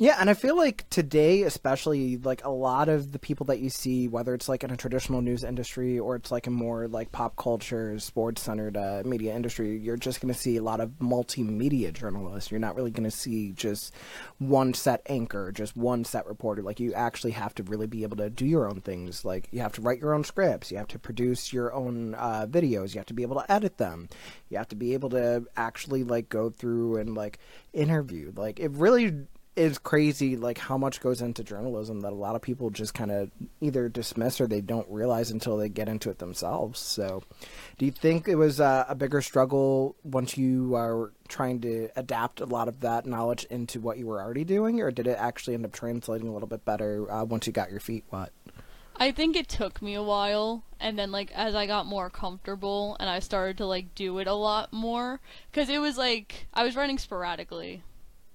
[0.01, 3.69] Yeah, and I feel like today, especially, like a lot of the people that you
[3.69, 7.11] see, whether it's like in a traditional news industry or it's like a more like
[7.11, 10.91] pop culture, sports centered uh, media industry, you're just going to see a lot of
[11.01, 12.49] multimedia journalists.
[12.49, 13.93] You're not really going to see just
[14.37, 16.61] one set anchor, just one set reporter.
[16.61, 19.25] Like you actually have to really be able to do your own things.
[19.25, 22.47] Like you have to write your own scripts, you have to produce your own uh,
[22.49, 24.07] videos, you have to be able to edit them,
[24.47, 27.37] you have to be able to actually like go through and like
[27.73, 28.31] interview.
[28.33, 29.27] Like it really
[29.59, 33.11] is crazy like how much goes into journalism that a lot of people just kind
[33.11, 36.79] of either dismiss or they don't realize until they get into it themselves.
[36.79, 37.23] So
[37.77, 42.39] do you think it was uh, a bigger struggle once you are trying to adapt
[42.39, 45.55] a lot of that knowledge into what you were already doing or did it actually
[45.55, 48.31] end up translating a little bit better uh, once you got your feet wet?
[49.01, 52.97] I think it took me a while, and then like as I got more comfortable
[52.99, 56.63] and I started to like do it a lot more, because it was like I
[56.65, 57.81] was writing sporadically,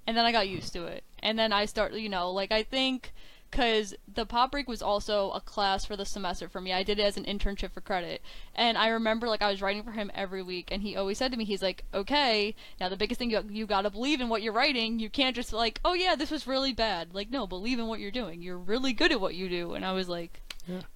[0.06, 2.62] and then I got used to it, and then I start, you know, like I
[2.62, 3.12] think
[3.54, 6.72] because the pop break was also a class for the semester for me.
[6.72, 8.20] I did it as an internship for credit,
[8.54, 11.30] and I remember like I was writing for him every week, and he always said
[11.30, 14.42] to me, he's like, "Okay, now the biggest thing you you gotta believe in what
[14.42, 14.98] you're writing.
[14.98, 17.14] You can't just like, oh yeah, this was really bad.
[17.14, 18.42] Like no, believe in what you're doing.
[18.42, 20.40] You're really good at what you do." And I was like,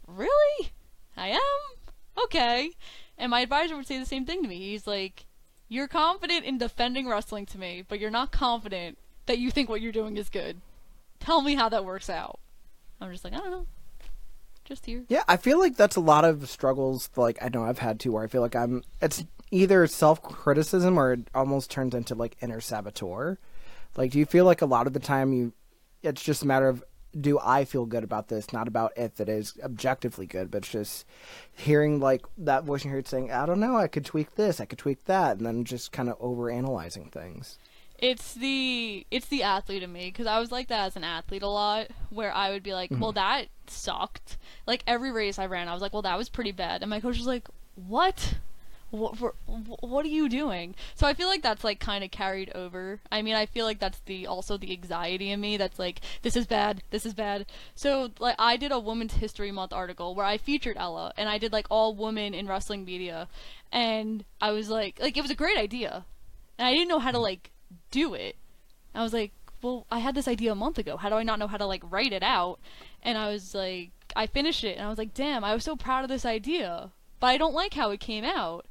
[0.07, 0.71] "Really?
[1.16, 1.79] I am?
[2.25, 2.73] Okay."
[3.16, 4.59] And my advisor would say the same thing to me.
[4.59, 5.27] He's like,
[5.68, 9.81] "You're confident in defending wrestling to me, but you're not confident that you think what
[9.81, 10.61] you're doing is good.
[11.20, 12.38] Tell me how that works out."
[13.00, 13.66] I'm just like, I don't know.
[14.64, 15.04] Just here.
[15.09, 17.09] Yeah, I feel like that's a lot of struggles.
[17.16, 18.83] Like I know I've had to, where I feel like I'm.
[19.00, 23.38] It's either self criticism or it almost turns into like inner saboteur.
[23.96, 25.52] Like, do you feel like a lot of the time you,
[26.02, 26.85] it's just a matter of
[27.20, 30.70] do I feel good about this, not about if it is objectively good, but it's
[30.70, 31.07] just
[31.54, 34.61] hearing like that voice in your head saying, I don't know, I could tweak this,
[34.61, 37.59] I could tweak that, and then just kind of over analyzing things.
[37.98, 41.42] It's the it's the athlete in me because I was like that as an athlete
[41.42, 43.02] a lot, where I would be like, mm-hmm.
[43.02, 46.52] "Well, that sucked." Like every race I ran, I was like, "Well, that was pretty
[46.52, 48.35] bad," and my coach was like, "What?
[48.90, 49.16] What?
[49.46, 53.01] What are you doing?" So I feel like that's like kind of carried over.
[53.12, 56.37] I mean, I feel like that's the also the anxiety in me that's like, "This
[56.37, 56.83] is bad.
[56.90, 60.77] This is bad." So like I did a Women's History Month article where I featured
[60.79, 63.29] Ella, and I did like all women in wrestling media,
[63.72, 66.05] and I was like, like it was a great idea,
[66.59, 67.51] and I didn't know how to like
[67.90, 68.37] do it.
[68.94, 70.96] I was like, well, I had this idea a month ago.
[70.96, 72.59] How do I not know how to like write it out?
[73.03, 75.77] And I was like, I finished it and I was like, damn, I was so
[75.77, 78.66] proud of this idea, but I don't like how it came out.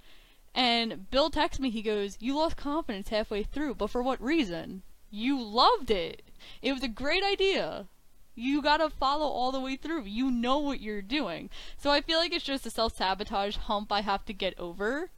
[0.56, 4.82] And Bill texts me, he goes, You lost confidence halfway through, but for what reason?
[5.12, 6.22] You loved it.
[6.62, 7.88] It was a great idea.
[8.36, 10.04] You gotta follow all the way through.
[10.04, 11.50] You know what you're doing.
[11.78, 15.10] So I feel like it's just a self sabotage hump I have to get over.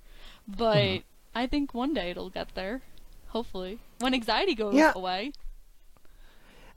[0.47, 1.03] But Mhm.
[1.35, 2.81] I think one day it'll get there.
[3.27, 3.79] Hopefully.
[3.99, 4.93] When anxiety goes Yeah.
[4.95, 5.33] away.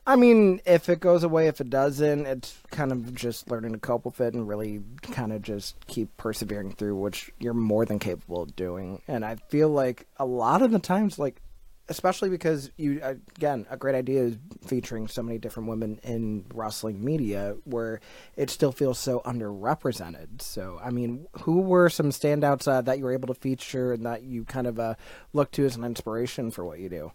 [0.04, 3.78] I mean, if it goes away, if it doesn't, it's kind of just learning to
[3.78, 8.00] cope with it and really kind of just keep persevering through, which you're more than
[8.00, 9.00] capable of doing.
[9.06, 11.40] And I feel like a lot of the times, like,
[11.88, 17.04] especially because you, again, a great idea is featuring so many different women in wrestling
[17.04, 18.00] media where
[18.36, 20.42] it still feels so underrepresented.
[20.42, 24.04] So, I mean, who were some standouts uh, that you were able to feature and
[24.04, 24.94] that you kind of uh,
[25.32, 27.12] look to as an inspiration for what you do?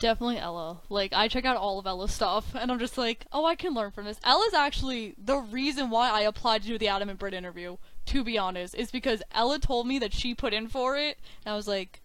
[0.00, 0.80] Definitely Ella.
[0.88, 3.74] Like I check out all of Ella's stuff, and I'm just like, oh, I can
[3.74, 4.20] learn from this.
[4.24, 7.76] Ella's actually the reason why I applied to do the Adam and Britt interview.
[8.06, 11.52] To be honest, is because Ella told me that she put in for it, and
[11.52, 12.00] I was like,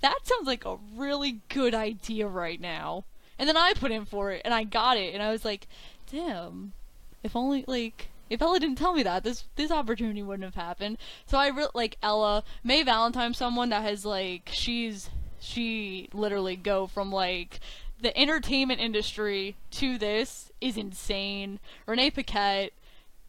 [0.00, 3.04] that sounds like a really good idea right now.
[3.36, 5.66] And then I put in for it, and I got it, and I was like,
[6.10, 6.72] damn,
[7.22, 8.08] if only like.
[8.28, 10.98] If Ella didn't tell me that, this this opportunity wouldn't have happened.
[11.26, 12.44] So I really like Ella.
[12.62, 17.60] May Valentine, someone that has like she's she literally go from like
[18.00, 21.58] the entertainment industry to this is insane.
[21.86, 22.72] Renee Paquette,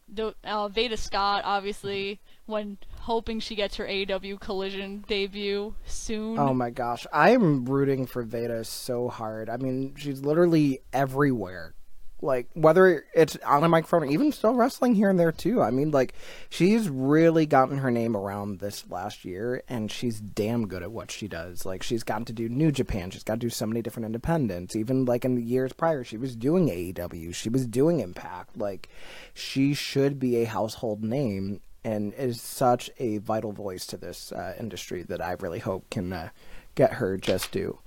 [0.08, 6.38] the uh, Veda Scott, obviously, when hoping she gets her AEW Collision debut soon.
[6.38, 9.48] Oh my gosh, I am rooting for Veda so hard.
[9.48, 11.74] I mean, she's literally everywhere.
[12.22, 15.60] Like whether it's on a microphone or even still wrestling here and there too.
[15.60, 16.14] I mean, like
[16.48, 21.10] she's really gotten her name around this last year, and she's damn good at what
[21.10, 21.66] she does.
[21.66, 24.76] Like she's gotten to do New Japan, she's got to do so many different independents.
[24.76, 28.56] Even like in the years prior, she was doing AEW, she was doing Impact.
[28.56, 28.88] Like
[29.34, 34.54] she should be a household name, and is such a vital voice to this uh,
[34.58, 36.28] industry that I really hope can uh,
[36.74, 37.78] get her just due.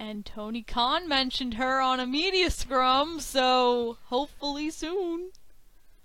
[0.00, 5.30] And Tony Khan mentioned her on a media scrum, so hopefully soon.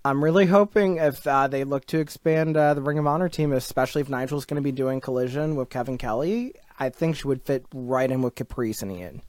[0.04, 3.52] I'm really hoping if uh, they look to expand uh, the Ring of Honor team,
[3.52, 7.42] especially if Nigel's going to be doing Collision with Kevin Kelly, I think she would
[7.42, 9.22] fit right in with Caprice and Ian.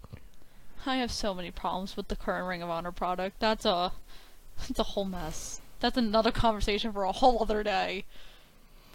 [0.86, 3.39] I have so many problems with the current Ring of Honor product.
[3.39, 3.93] That's a
[4.67, 5.62] that's a whole mess.
[5.80, 8.03] That's another conversation for a whole other day.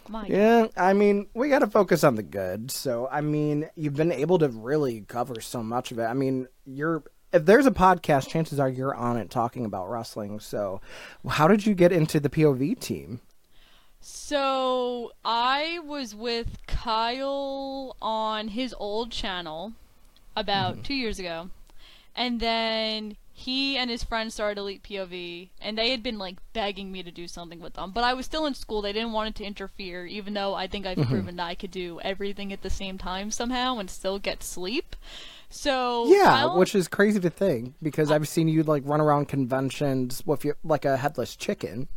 [0.09, 2.71] My Yeah, I mean, we got to focus on the good.
[2.71, 6.05] So, I mean, you've been able to really cover so much of it.
[6.05, 10.39] I mean, you're if there's a podcast, chances are you're on it talking about wrestling.
[10.41, 10.81] So,
[11.27, 13.21] how did you get into the POV team?
[14.05, 19.75] So I was with Kyle on his old channel
[20.35, 20.83] about mm-hmm.
[20.83, 21.51] two years ago,
[22.17, 26.93] and then he and his friends started Elite POV, and they had been like begging
[26.93, 28.83] me to do something with them, but I was still in school.
[28.83, 31.11] They didn't want it to interfere, even though I think I've mm-hmm.
[31.11, 34.95] proven that I could do everything at the same time somehow and still get sleep.
[35.51, 40.23] So Yeah, which is crazy to think because I've seen you like run around conventions
[40.25, 41.89] with your like a headless chicken,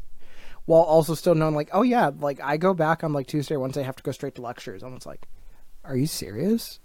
[0.66, 3.60] while also still knowing like, oh yeah, like I go back on like Tuesday or
[3.60, 4.82] Wednesday, I have to go straight to lectures.
[4.82, 5.28] I'm just like,
[5.84, 6.80] are you serious?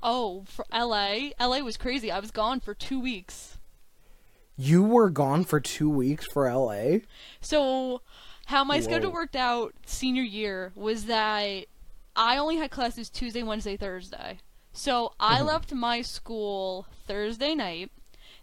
[0.00, 2.12] oh for LA, LA was crazy.
[2.12, 3.55] I was gone for two weeks.
[4.56, 6.98] You were gone for two weeks for LA.
[7.40, 8.00] So,
[8.46, 11.66] how my schedule worked out senior year was that
[12.14, 14.38] I only had classes Tuesday, Wednesday, Thursday.
[14.72, 15.46] So, I mm-hmm.
[15.46, 17.90] left my school Thursday night.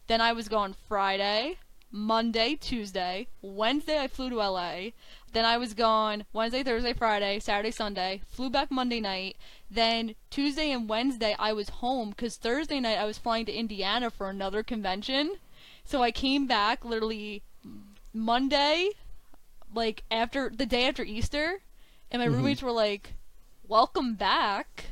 [0.07, 1.57] Then I was gone Friday,
[1.89, 3.27] Monday, Tuesday.
[3.41, 4.89] Wednesday, I flew to LA.
[5.31, 8.21] Then I was gone Wednesday, Thursday, Friday, Saturday, Sunday.
[8.27, 9.37] Flew back Monday night.
[9.69, 14.11] Then Tuesday and Wednesday, I was home because Thursday night I was flying to Indiana
[14.11, 15.37] for another convention.
[15.85, 17.43] So I came back literally
[18.13, 18.91] Monday,
[19.73, 21.61] like after the day after Easter,
[22.11, 22.35] and my mm-hmm.
[22.35, 23.13] roommates were like,
[23.67, 24.85] "Welcome back."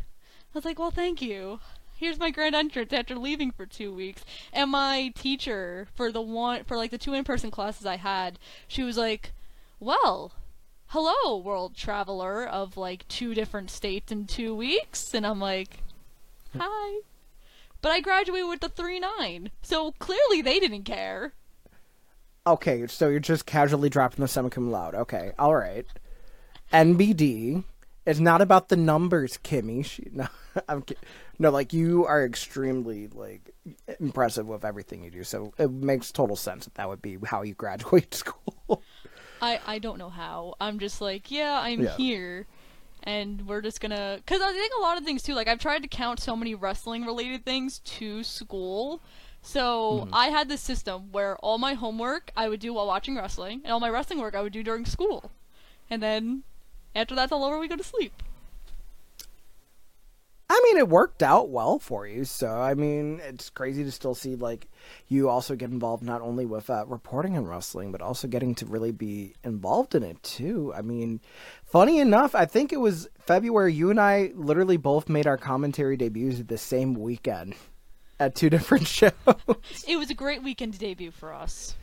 [0.53, 1.59] I was like, "Well, thank you."
[1.95, 4.25] Here's my grand entrance after leaving for two weeks.
[4.51, 8.83] And my teacher for the one for like the two in-person classes I had, she
[8.83, 9.33] was like,
[9.79, 10.33] "Well,
[10.87, 15.77] hello, world traveler of like two different states in two weeks," and I'm like,
[16.53, 16.59] hmm.
[16.61, 17.01] "Hi."
[17.81, 21.33] But I graduated with the three nine, so clearly they didn't care.
[22.45, 24.95] Okay, so you're just casually dropping the summa cum laude.
[24.95, 25.85] Okay, all right.
[26.73, 27.63] NBD.
[28.05, 29.85] is not about the numbers, Kimmy.
[29.85, 30.27] She, no,
[30.67, 30.83] I'm
[31.39, 33.51] no, like you are extremely like
[33.99, 35.23] impressive with everything you do.
[35.23, 38.81] So it makes total sense that that would be how you graduate school.
[39.41, 40.55] I I don't know how.
[40.61, 41.95] I'm just like, yeah, I'm Yeah.
[41.97, 42.47] here,
[43.03, 44.19] and we're just gonna.
[44.25, 45.33] Cause I think a lot of things too.
[45.33, 49.01] Like I've tried to count so many wrestling related things to school.
[49.41, 50.13] So hmm.
[50.13, 53.73] I had this system where all my homework I would do while watching wrestling, and
[53.73, 55.31] all my wrestling work I would do during school,
[55.89, 56.43] and then
[56.95, 58.21] after that's all over, we go to sleep.
[60.53, 62.25] I mean, it worked out well for you.
[62.25, 64.67] So, I mean, it's crazy to still see like
[65.07, 68.65] you also get involved not only with uh, reporting and wrestling, but also getting to
[68.65, 70.73] really be involved in it too.
[70.75, 71.21] I mean,
[71.63, 73.73] funny enough, I think it was February.
[73.73, 77.55] You and I literally both made our commentary debuts the same weekend
[78.19, 79.13] at two different shows.
[79.87, 81.75] It was a great weekend debut for us.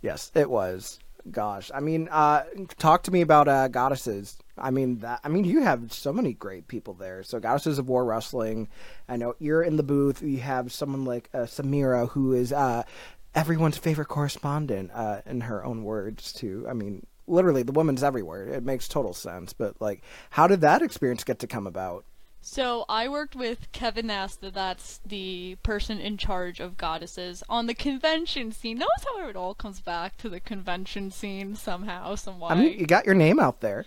[0.00, 0.98] Yes, it was.
[1.30, 2.44] Gosh, I mean, uh,
[2.78, 4.36] talk to me about uh, goddesses.
[4.58, 5.20] I mean, that.
[5.24, 7.22] I mean, you have so many great people there.
[7.22, 8.68] So, goddesses of war wrestling.
[9.08, 10.22] I know you're in the booth.
[10.22, 12.82] You have someone like uh, Samira, who is uh,
[13.34, 16.30] everyone's favorite correspondent, uh, in her own words.
[16.30, 16.66] Too.
[16.68, 18.46] I mean, literally, the woman's everywhere.
[18.48, 19.54] It makes total sense.
[19.54, 22.04] But like, how did that experience get to come about?
[22.46, 27.74] So I worked with Kevin Nasta, that's the person in charge of goddesses on the
[27.74, 28.76] convention scene.
[28.76, 32.50] Notice how it all comes back to the convention scene somehow, some way.
[32.50, 33.86] I mean, you got your name out there.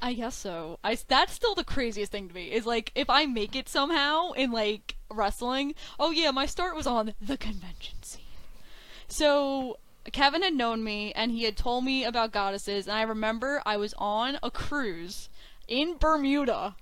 [0.00, 0.78] I guess so.
[0.82, 4.32] I that's still the craziest thing to me is like if I make it somehow
[4.32, 5.74] in like wrestling.
[6.00, 8.22] Oh yeah, my start was on the convention scene.
[9.08, 9.76] So
[10.10, 13.76] Kevin had known me and he had told me about goddesses, and I remember I
[13.76, 15.28] was on a cruise
[15.68, 16.76] in Bermuda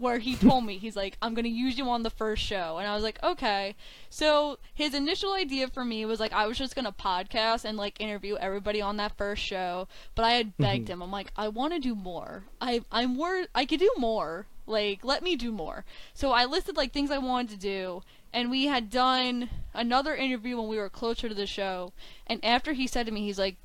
[0.00, 2.78] where he told me he's like i'm going to use you on the first show.
[2.78, 3.74] And i was like okay.
[4.08, 7.76] So his initial idea for me was like i was just going to podcast and
[7.76, 10.62] like interview everybody on that first show but i had mm-hmm.
[10.62, 11.02] begged him.
[11.02, 12.44] I'm like i want to do more.
[12.60, 14.46] I i'm wor- i could do more.
[14.66, 15.84] Like let me do more.
[16.14, 20.56] So i listed like things i wanted to do and we had done another interview
[20.56, 21.92] when we were closer to the show
[22.26, 23.56] and after he said to me he's like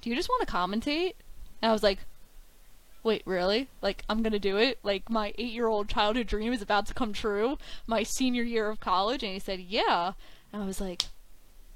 [0.00, 1.14] do you just want to commentate?
[1.62, 2.00] And i was like
[3.06, 3.68] wait, really?
[3.80, 4.78] Like, I'm gonna do it?
[4.82, 8.68] Like, my eight year old childhood dream is about to come true, my senior year
[8.68, 9.22] of college?
[9.22, 10.12] And he said, yeah.
[10.52, 11.06] And I was like,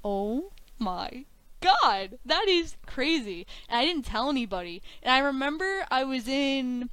[0.03, 1.25] oh my
[1.61, 3.47] god, that is crazy.
[3.69, 4.81] And I didn't tell anybody.
[5.01, 6.89] And I remember I was in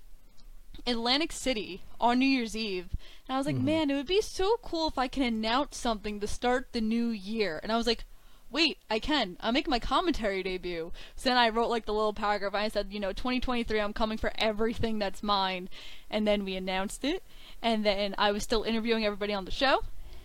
[0.86, 2.88] Atlantic City on New Year's Eve.
[3.28, 3.64] And I was like, mm-hmm.
[3.64, 7.08] man, it would be so cool if I can announce something to start the new
[7.08, 7.60] year.
[7.62, 8.04] And I was like,
[8.50, 9.36] wait, I can.
[9.40, 10.92] I'm making my commentary debut.
[11.16, 12.54] So then I wrote like the little paragraph.
[12.54, 15.68] I said, you know, 2023, I'm coming for everything that's mine.
[16.10, 17.22] And then we announced it.
[17.62, 19.82] And then I was still interviewing everybody on the show.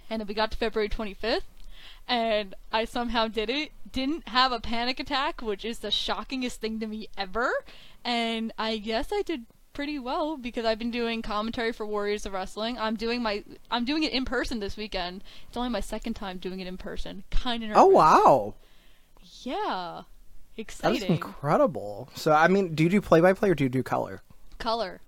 [0.10, 1.42] And then we got to February 25th.
[2.08, 3.72] And I somehow did it.
[3.92, 7.52] Didn't have a panic attack, which is the shockingest thing to me ever.
[8.04, 12.34] And I guess I did pretty well because I've been doing commentary for Warriors of
[12.34, 12.78] Wrestling.
[12.78, 15.24] I'm doing my I'm doing it in person this weekend.
[15.48, 17.24] It's only my second time doing it in person.
[17.32, 18.54] Kind of Oh wow,
[19.44, 20.04] Yeah.
[20.56, 20.92] Exciting.
[20.92, 21.16] that is Exciting.
[21.16, 22.10] incredible.
[22.16, 24.22] So, I mean, do you do play by play or do you do color?
[24.60, 25.02] Color.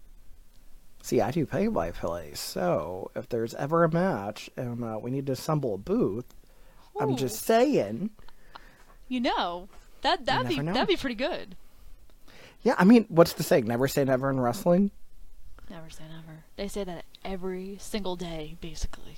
[1.04, 2.32] See, I do play by play.
[2.34, 6.26] So, if there's ever a match and uh, we need to assemble a booth,
[7.00, 8.10] I'm just saying.
[9.08, 9.70] You know,
[10.02, 10.74] that that'd be know.
[10.74, 11.56] that'd be pretty good.
[12.66, 13.68] Yeah, I mean, what's the saying?
[13.68, 14.90] Never say never in wrestling.
[15.70, 16.44] Never say never.
[16.58, 19.18] They say that every single day, basically.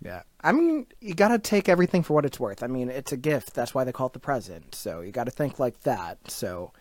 [0.00, 0.22] Yeah.
[0.42, 2.62] I mean, you got to take everything for what it's worth.
[2.62, 3.54] I mean, it's a gift.
[3.54, 4.76] That's why they call it the present.
[4.76, 6.18] So you got to think like that.
[6.30, 6.72] So,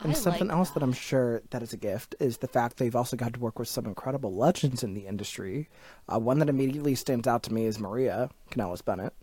[0.00, 2.76] and I something like else that I'm sure that is a gift is the fact
[2.76, 5.70] that you've also got to work with some incredible legends in the industry.
[6.12, 9.14] Uh, one that immediately stands out to me is Maria Kanellis Bennett,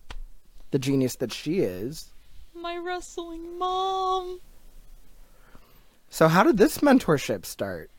[0.72, 2.10] the genius that she is.
[2.56, 4.40] My wrestling mom.
[6.12, 7.92] So, how did this mentorship start?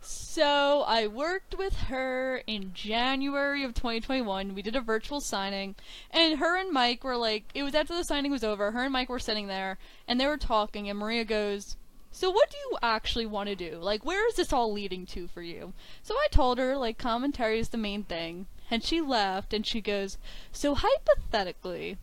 [0.00, 4.54] So I worked with her in January of 2021.
[4.54, 5.76] We did a virtual signing,
[6.10, 8.70] and her and Mike were like, it was after the signing was over.
[8.70, 9.78] Her and Mike were sitting there,
[10.08, 10.88] and they were talking.
[10.88, 11.76] And Maria goes,
[12.10, 13.76] "So what do you actually want to do?
[13.76, 17.58] Like, where is this all leading to for you?" So I told her like commentary
[17.58, 20.16] is the main thing, and she laughed and she goes,
[20.50, 21.98] "So hypothetically."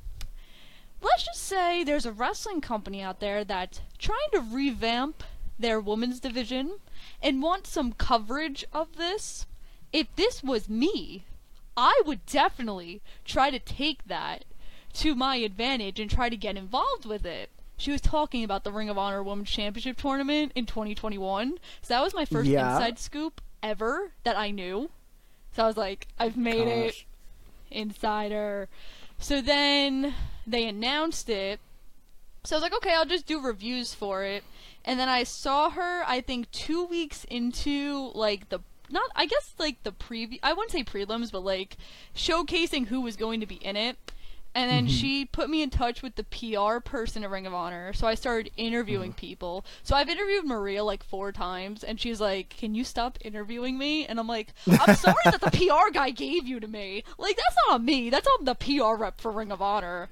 [1.01, 5.23] Let's just say there's a wrestling company out there that's trying to revamp
[5.59, 6.79] their women's division
[7.21, 9.45] and want some coverage of this,
[9.91, 11.25] if this was me,
[11.75, 14.45] I would definitely try to take that
[14.93, 17.49] to my advantage and try to get involved with it.
[17.77, 21.59] She was talking about the Ring of Honor Women's Championship tournament in 2021.
[21.81, 22.73] So that was my first Yeah.
[22.73, 24.89] inside scoop ever that I knew.
[25.55, 27.05] So I was like, I've made it
[27.71, 28.67] insider.
[29.17, 30.13] So then
[30.45, 31.59] they announced it.
[32.43, 34.43] So I was like, okay, I'll just do reviews for it.
[34.85, 38.59] And then I saw her, I think, two weeks into like the
[38.91, 40.39] not, I guess like the preview.
[40.41, 41.77] I wouldn't say prelims, but like
[42.15, 43.97] showcasing who was going to be in it.
[44.55, 44.95] And then mm-hmm.
[44.95, 47.93] she put me in touch with the PR person at Ring of Honor.
[47.93, 49.19] So I started interviewing mm-hmm.
[49.19, 49.63] people.
[49.83, 54.07] So I've interviewed Maria like four times, and she's like, "Can you stop interviewing me?"
[54.07, 57.03] And I'm like, "I'm sorry that the PR guy gave you to me.
[57.19, 58.09] Like that's not on me.
[58.09, 60.09] That's on the PR rep for Ring of Honor."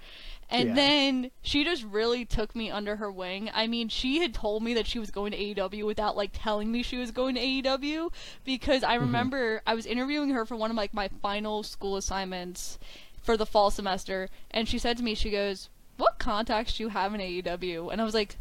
[0.49, 0.75] And Yeah.
[0.75, 3.49] then she just really took me under her wing.
[3.53, 6.71] I mean, she had told me that she was going to AEW without like telling
[6.71, 8.11] me she was going to AEW
[8.45, 9.05] because I mm-hmm.
[9.05, 12.79] remember I was interviewing her for one of like my final school assignments
[13.21, 16.89] for the fall semester and she said to me she goes, "What contacts do you
[16.89, 18.37] have in AEW?" And I was like,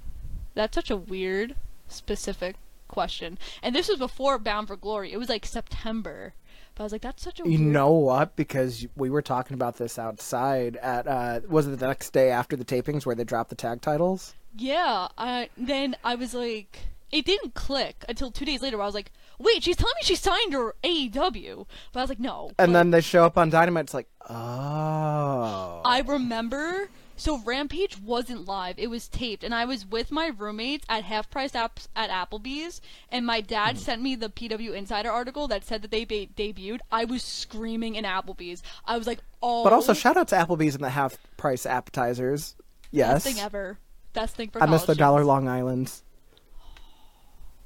[0.54, 1.56] "That's such a weird
[1.88, 2.54] specific
[2.86, 5.12] question." And this was before Bound for Glory.
[5.12, 6.34] It was like September.
[6.76, 8.36] But I was like, "That's such a You weird know what?
[8.36, 12.54] Because we were talking about this outside at uh was it the next day after
[12.54, 14.34] the tapings where they dropped the tag titles?
[14.58, 16.78] Yeah, I, then I was like,
[17.10, 18.76] it didn't click until two days later.
[18.78, 22.08] Where I was like, wait, she's telling me she signed her AEW, but I was
[22.08, 22.48] like, no.
[22.58, 23.84] And But then they show up on Dynamite.
[23.84, 26.88] It's like, oh, I remember.
[27.18, 31.30] So Rampage wasn't live; it was taped, and I was with my roommates at half
[31.30, 33.82] price apps at Applebee's, and my dad Hmm.
[33.82, 36.80] sent me the PW Insider article that said that they ba- debuted.
[36.92, 38.62] I was screaming in Applebee's.
[38.84, 42.54] I was like, oh, But also, shout out to Applebee's and the half price appetizers.
[42.90, 43.78] Yes, best thing ever,
[44.12, 45.24] best thing for I miss the dollar.
[45.24, 46.02] Long Islands.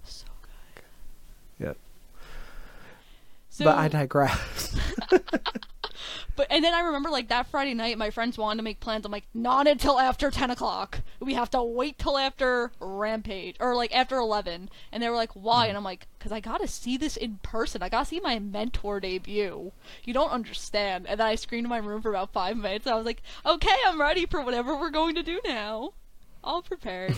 [0.05, 0.27] So
[1.59, 1.77] good.
[3.49, 4.77] So, but I digress.
[6.41, 9.05] But and then I remember like that Friday night, my friends wanted to make plans.
[9.05, 11.03] I'm like, not until after ten o'clock.
[11.21, 14.71] We have to wait till after Rampage or like after eleven.
[14.91, 15.67] And they were like, why?
[15.67, 17.83] And I'm like, because I gotta see this in person.
[17.83, 19.73] I gotta see my mentor debut.
[20.03, 21.07] You don't understand.
[21.07, 22.87] And then I screamed in my room for about five minutes.
[22.87, 25.93] I was like, okay, I'm ready for whatever we're going to do now.
[26.43, 27.17] All prepared.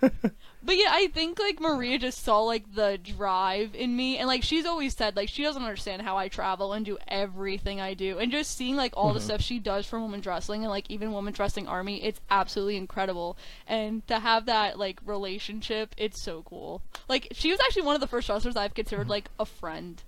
[0.64, 4.42] But yeah, I think like Maria just saw like the drive in me, and like
[4.42, 8.18] she's always said like she doesn't understand how I travel and do everything I do,
[8.18, 9.26] and just seeing like all the mm-hmm.
[9.26, 13.36] stuff she does for women's wrestling and like even women's wrestling army, it's absolutely incredible.
[13.66, 16.80] And to have that like relationship, it's so cool.
[17.08, 19.10] Like she was actually one of the first wrestlers I've considered mm-hmm.
[19.10, 20.02] like a friend.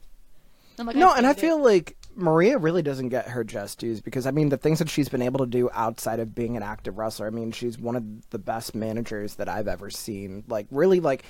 [0.78, 1.40] I'm like, no, and I get it.
[1.40, 4.89] feel like Maria really doesn't get her just dues because I mean the things that
[4.89, 7.27] she's been able to do outside of being an active wrestler.
[7.27, 10.43] I mean, she's one of the best managers that I've ever seen.
[10.49, 11.25] Like really like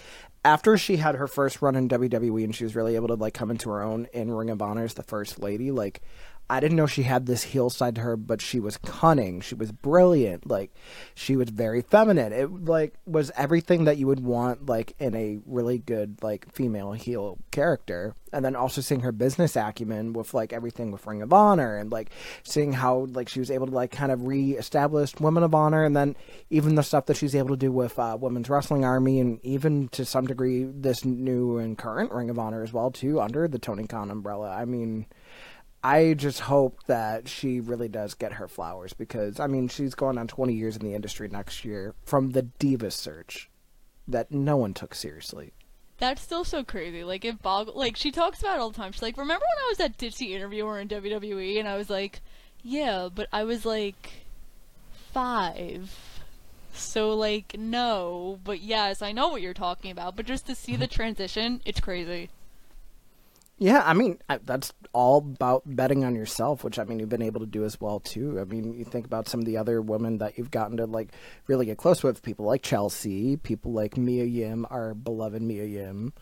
[0.45, 3.34] after she had her first run in WWE and she was really able to like
[3.34, 6.03] come into her own in Ring of Honor as the first lady, like
[6.49, 9.40] I didn't know she had this heel side to her, but she was cunning.
[9.40, 10.49] She was brilliant.
[10.49, 10.70] Like
[11.14, 12.32] she was very feminine.
[12.32, 16.92] It like was everything that you would want like in a really good like female
[16.92, 18.14] heel character.
[18.32, 21.90] And then also seeing her business acumen with like everything with Ring of Honor and
[21.90, 22.11] like
[22.44, 25.97] seeing how like she was able to like kind of re-establish Women of Honor and
[25.97, 26.14] then
[26.51, 29.88] even the stuff that she's able to do with uh, Women's Wrestling Army and even
[29.88, 33.59] to some degree this new and current Ring of Honor as well too under the
[33.59, 34.51] Tony Khan umbrella.
[34.51, 35.07] I mean.
[35.87, 40.18] I just hope that she really does get her flowers because I mean she's going
[40.18, 43.49] on 20 years in the industry next year from the diva search
[44.09, 45.53] that no one took seriously.
[45.99, 47.05] That's still so crazy.
[47.05, 48.91] Like it boggle like she talks about it all the time.
[48.91, 52.20] She's like, Remember when I was that ditzy interviewer in WWE and I was like,
[52.64, 54.11] Yeah, but I was like
[55.12, 55.95] five.
[56.74, 60.16] So like no, but yes, I know what you're talking about.
[60.16, 62.30] But just to see the transition, it's crazy.
[63.59, 67.22] Yeah, I mean I, that's all about betting on yourself, which I mean you've been
[67.22, 68.38] able to do as well too.
[68.38, 71.12] I mean you think about some of the other women that you've gotten to like
[71.46, 76.12] really get close with, people like Chelsea, people like Mia Yim, our beloved Mia Yim.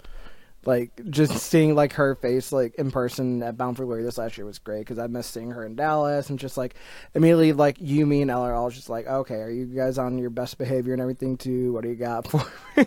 [0.64, 4.38] Like just seeing like her face like in person at Bound for Glory this last
[4.38, 6.76] year was great because I missed seeing her in Dallas and just like
[7.14, 10.18] immediately like you, me, and Ella are all just like, okay, are you guys on
[10.18, 11.72] your best behavior and everything too?
[11.72, 12.44] What do you got for
[12.76, 12.86] me?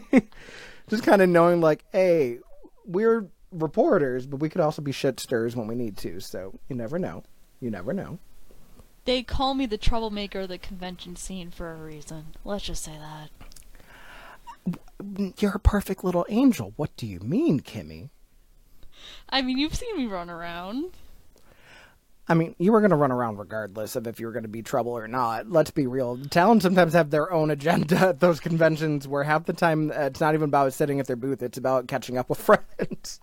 [0.90, 2.40] just kind of knowing like, hey,
[2.86, 6.20] we're reporters, but we could also be shit stirrers when we need to.
[6.20, 7.24] So you never know.
[7.60, 8.20] You never know.
[9.06, 12.36] They call me the troublemaker of the convention scene for a reason.
[12.44, 13.30] Let's just say that.
[15.40, 16.74] You're a perfect little angel.
[16.76, 18.10] What do you mean, Kimmy?
[19.30, 20.92] I mean, you've seen me run around.
[22.30, 24.50] I mean, you were going to run around regardless of if you were going to
[24.50, 25.50] be trouble or not.
[25.50, 26.18] Let's be real.
[26.30, 30.20] Talents sometimes have their own agenda at those conventions where half the time uh, it's
[30.20, 32.40] not even about sitting at their booth, it's about catching up with
[32.78, 33.22] friends.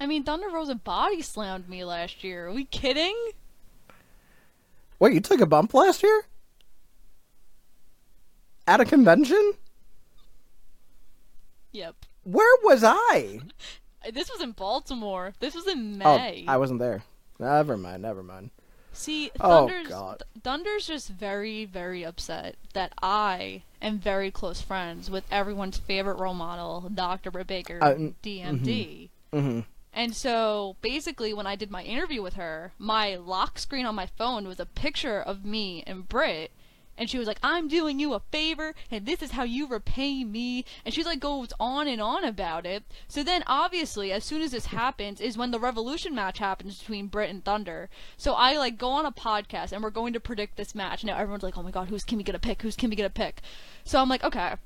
[0.00, 2.46] I mean, Thunder Rosa body slammed me last year.
[2.48, 3.14] Are we kidding?
[4.98, 6.22] Wait, you took a bump last year?
[8.66, 9.52] At a convention?
[11.72, 11.96] Yep.
[12.24, 13.40] Where was I?
[14.14, 15.34] This was in Baltimore.
[15.40, 16.46] This was in Oh, May.
[16.48, 17.02] I wasn't there.
[17.38, 18.48] Never mind, never mind.
[18.94, 20.22] See, Oh, Thunder's God.
[20.32, 26.18] Th- Thunder's just very, very upset that I am very close friends with everyone's favorite
[26.18, 27.30] role model, Dr.
[27.30, 29.10] Britt Baker, Uh, mm, DMD.
[29.34, 29.60] hmm
[29.92, 34.06] And so, basically, when I did my interview with her, my lock screen on my
[34.06, 36.52] phone was a picture of me and Britt,
[37.00, 40.22] and she was like, I'm doing you a favor, and this is how you repay
[40.22, 40.66] me.
[40.84, 42.84] And she's like goes on and on about it.
[43.08, 47.06] So then, obviously, as soon as this happens, is when the Revolution match happens between
[47.06, 47.88] Britt and Thunder.
[48.18, 51.02] So I like go on a podcast, and we're going to predict this match.
[51.02, 52.60] Now everyone's like, Oh my god, who's Kimmy gonna pick?
[52.60, 53.40] Who's Kimmy gonna pick?
[53.84, 54.56] So I'm like, okay,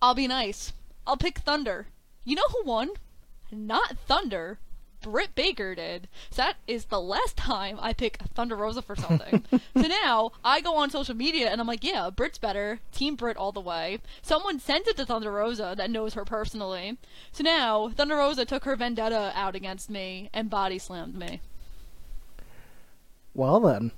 [0.00, 0.72] I'll be nice.
[1.06, 1.88] I'll pick Thunder.
[2.24, 2.90] You know who won?
[3.52, 4.58] Not Thunder.
[5.02, 6.08] Britt Baker did.
[6.30, 9.44] So that is the last time I pick Thunder Rosa for something.
[9.50, 12.80] so now I go on social media and I'm like, yeah, Britt's better.
[12.92, 13.98] Team Britt all the way.
[14.22, 16.98] Someone sent it to Thunder Rosa that knows her personally.
[17.32, 21.40] So now Thunder Rosa took her vendetta out against me and body slammed me.
[23.34, 23.92] Well then,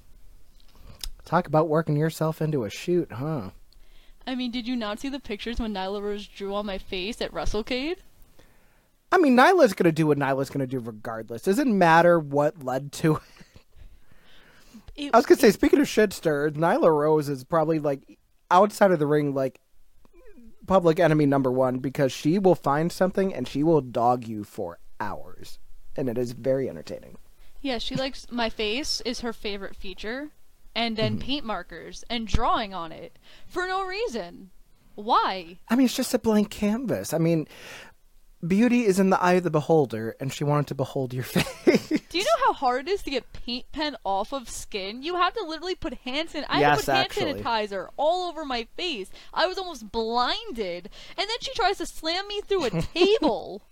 [1.24, 3.50] talk about working yourself into a shoot, huh?
[4.26, 7.20] I mean, did you not see the pictures when Nyla Rose drew on my face
[7.20, 7.96] at WrestleCade?
[9.14, 11.42] I mean, Nyla's gonna do what Nyla's gonna do regardless.
[11.42, 13.22] Doesn't matter what led to it.
[14.96, 18.18] It, I was gonna say, speaking of shit stirred, Nyla Rose is probably like
[18.50, 19.60] outside of the ring, like
[20.66, 24.78] public enemy number one because she will find something and she will dog you for
[24.98, 25.60] hours,
[25.94, 27.16] and it is very entertaining.
[27.60, 30.30] Yeah, she likes my face is her favorite feature,
[30.74, 31.26] and then mm-hmm.
[31.26, 34.50] paint markers and drawing on it for no reason.
[34.96, 35.58] Why?
[35.68, 37.12] I mean, it's just a blank canvas.
[37.12, 37.48] I mean,
[38.46, 41.88] beauty is in the eye of the beholder, and she wanted to behold your face.
[41.88, 45.02] Do you know how hard it is to get paint pen off of skin?
[45.02, 48.28] You have to literally put hand san- I had Yes, to put hand sanitizer all
[48.28, 49.10] over my face.
[49.32, 50.90] I was almost blinded.
[51.16, 53.62] And then she tries to slam me through a table.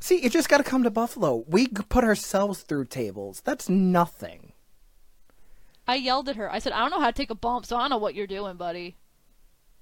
[0.00, 1.44] See, you just got to come to Buffalo.
[1.46, 3.40] We put ourselves through tables.
[3.44, 4.52] That's nothing.
[5.86, 6.50] I yelled at her.
[6.52, 8.14] I said, I don't know how to take a bump, so I don't know what
[8.14, 8.96] you're doing, buddy.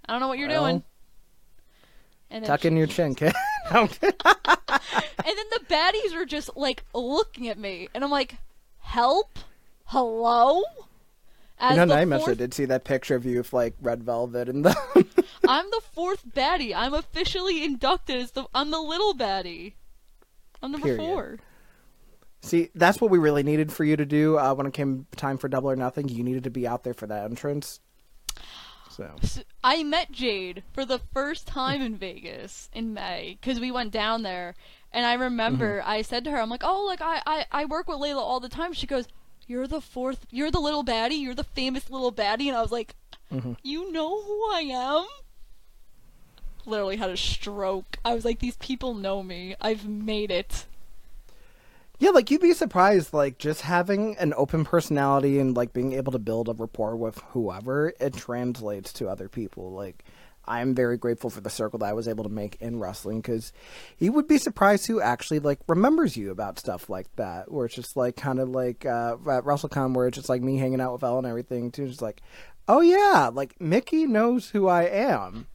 [0.06, 0.82] I don't know what you're Well, doing.
[2.30, 3.32] And Tuck in your chin, kid.
[3.72, 4.12] No, I'm kidding.
[4.24, 8.34] And then the baddies are just like looking at me, and I'm like,
[8.80, 9.38] "Help,
[9.84, 10.62] hello."
[11.58, 14.48] As you know, Nightmare fourth, did see that picture of you with like red velvet
[14.48, 14.76] and the.
[15.46, 16.74] I'm the fourth baddie.
[16.74, 18.46] I'm officially inducted as the.
[18.54, 19.74] I'm the little baddie.
[20.62, 20.98] I'm number Period.
[21.00, 21.38] four.
[22.42, 25.38] see, that's what we really needed for you to do uh, when it came time
[25.38, 26.08] for Double or Nothing.
[26.08, 27.78] You needed to be out there for that entrance.
[29.22, 33.90] So I met Jade for the first time in Vegas in May because we went
[33.92, 34.54] down there,
[34.92, 35.90] and I remember Mm-hmm.
[35.90, 38.40] I said to her, "I'm like, oh, like I, I I work with Leila all
[38.40, 39.06] the time." She goes,
[39.46, 40.26] "You're the fourth.
[40.30, 41.20] You're the little baddie.
[41.20, 42.94] You're the famous little baddie," and I was like,
[43.32, 43.52] Mm-hmm.
[43.62, 45.06] "You know who I am."
[46.66, 47.98] Literally had a stroke.
[48.04, 49.56] I was like, "These people know me.
[49.60, 50.66] I've made it."
[52.00, 56.12] Yeah, like you'd be surprised, like just having an open personality and like being able
[56.12, 59.70] to build a rapport with whoever, it translates to other people.
[59.70, 60.04] Like.
[60.46, 63.52] I'm very grateful for the circle that I was able to make in wrestling because
[63.98, 67.52] you would be surprised who actually like remembers you about stuff like that.
[67.52, 70.56] Where it's just like kind of like uh, at WrestleCon, where it's just like me
[70.56, 71.86] hanging out with Elle and everything too.
[71.86, 72.20] Just like,
[72.66, 75.46] oh yeah, like Mickie knows who I am,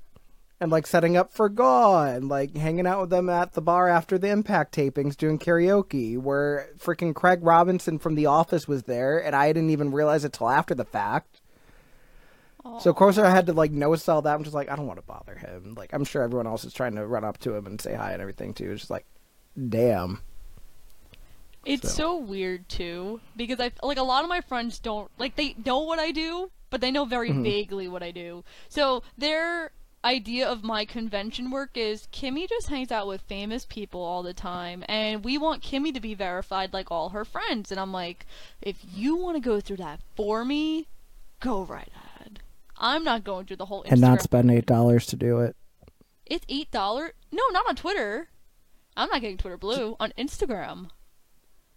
[0.59, 3.89] and like setting up for Gaw and like hanging out with them at the bar
[3.89, 6.17] after the Impact tapings doing karaoke.
[6.17, 10.33] Where freaking Craig Robinson from The Office was there, and I didn't even realize it
[10.33, 11.41] till after the fact.
[12.79, 14.33] So of course I had to like no sell that.
[14.33, 15.75] I'm just like I don't want to bother him.
[15.75, 18.13] Like I'm sure everyone else is trying to run up to him and say hi
[18.13, 18.71] and everything too.
[18.71, 19.05] It's just like,
[19.69, 20.21] damn.
[21.63, 25.35] It's So- so weird too because I like a lot of my friends don't like
[25.35, 27.43] they know what I do, but they know very mm-hmm.
[27.43, 28.43] vaguely what I do.
[28.69, 29.71] So their
[30.05, 34.33] idea of my convention work is Kimmy just hangs out with famous people all the
[34.33, 37.71] time, and we want Kimmy to be verified like all her friends.
[37.71, 38.25] And I'm like,
[38.61, 40.87] if you want to go through that for me,
[41.39, 42.39] go right ahead.
[42.77, 43.91] I'm not going through the whole Instagram.
[43.91, 45.55] And not spend eight dollars to do it.
[46.25, 47.13] it's eight dollar.
[47.31, 48.29] No, not on Twitter.
[48.97, 50.89] I'm not getting Twitter Blue on Instagram.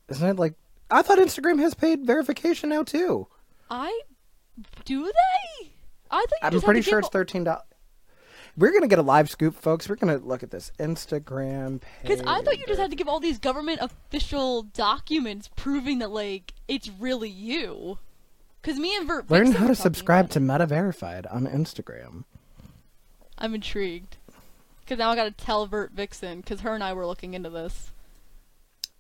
[0.09, 0.55] Isn't it like
[0.91, 3.29] I thought Instagram has paid verification now too.
[3.71, 4.01] I
[4.85, 5.71] do they?
[6.11, 7.63] I you I'm pretty sure it's thirteen dollars.
[8.59, 9.89] We're gonna get a live scoop, folks.
[9.89, 12.03] We're gonna look at this Instagram page.
[12.03, 16.11] Because I thought you just had to give all these government official documents proving that
[16.11, 17.99] like it's really you.
[18.61, 22.25] Because me and Vert learn how to subscribe to Meta Verified on Instagram.
[23.39, 24.17] I'm intrigued.
[24.81, 27.93] Because now I gotta tell Vert Vixen, because her and I were looking into this.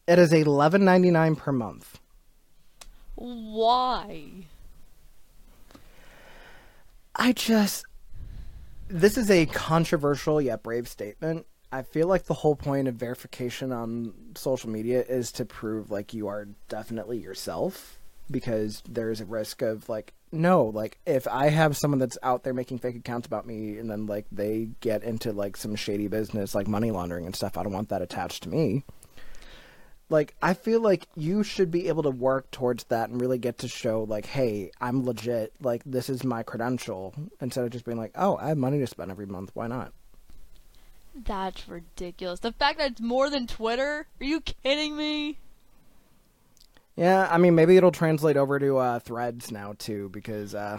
[0.06, 1.98] It is eleven ninety nine per month.
[3.16, 4.44] Why?
[7.16, 7.84] I just
[8.88, 11.46] this is a controversial yet brave statement.
[11.70, 16.14] I feel like the whole point of verification on social media is to prove like
[16.14, 17.98] you are definitely yourself
[18.30, 22.52] because there's a risk of like no, like if I have someone that's out there
[22.52, 26.54] making fake accounts about me and then like they get into like some shady business
[26.54, 28.84] like money laundering and stuff, I don't want that attached to me.
[30.10, 33.58] Like I feel like you should be able to work towards that and really get
[33.58, 35.52] to show like, hey, I'm legit.
[35.60, 38.86] Like this is my credential instead of just being like, oh, I have money to
[38.86, 39.50] spend every month.
[39.54, 39.92] Why not?
[41.14, 42.40] That's ridiculous.
[42.40, 44.06] The fact that it's more than Twitter?
[44.20, 45.38] Are you kidding me?
[46.96, 50.78] Yeah, I mean maybe it'll translate over to uh, Threads now too because uh,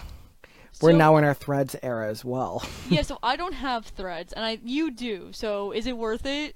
[0.82, 2.64] we're So- now in our Threads era as well.
[2.90, 5.30] yeah, so I don't have threads, and I you do.
[5.34, 6.56] So is it worth it?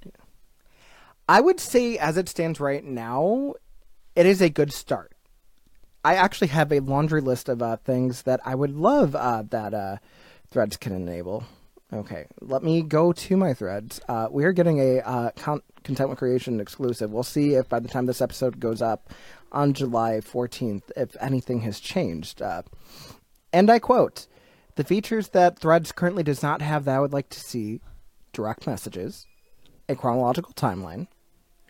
[1.28, 3.54] I would say, as it stands right now,
[4.16, 5.14] it is a good start.
[6.04, 9.74] I actually have a laundry list of uh, things that I would love uh, that
[9.74, 9.98] uh,
[10.50, 11.46] Threads can enable.
[11.94, 14.02] Okay, let me go to my Threads.
[14.10, 15.62] Uh, we are getting a uh, con-
[16.16, 17.12] creation exclusive.
[17.12, 19.14] We'll see if by the time this episode goes up
[19.52, 22.42] on July 14th, if anything has changed.
[22.42, 22.64] Uh,
[23.54, 24.28] and I quote
[24.76, 27.80] The features that Threads currently does not have that I would like to see
[28.34, 29.26] direct messages,
[29.94, 31.08] a chronological timeline,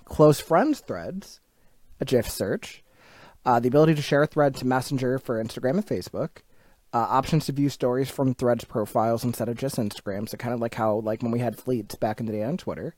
[0.05, 1.39] close friends threads,
[1.99, 2.84] a GIF search,
[3.45, 6.41] uh, the ability to share a thread to Messenger for Instagram and Facebook,
[6.93, 10.30] uh, options to view stories from Threads profiles instead of just Instagram.
[10.30, 12.57] So kind of like how like when we had fleets back in the day on
[12.57, 12.95] Twitter.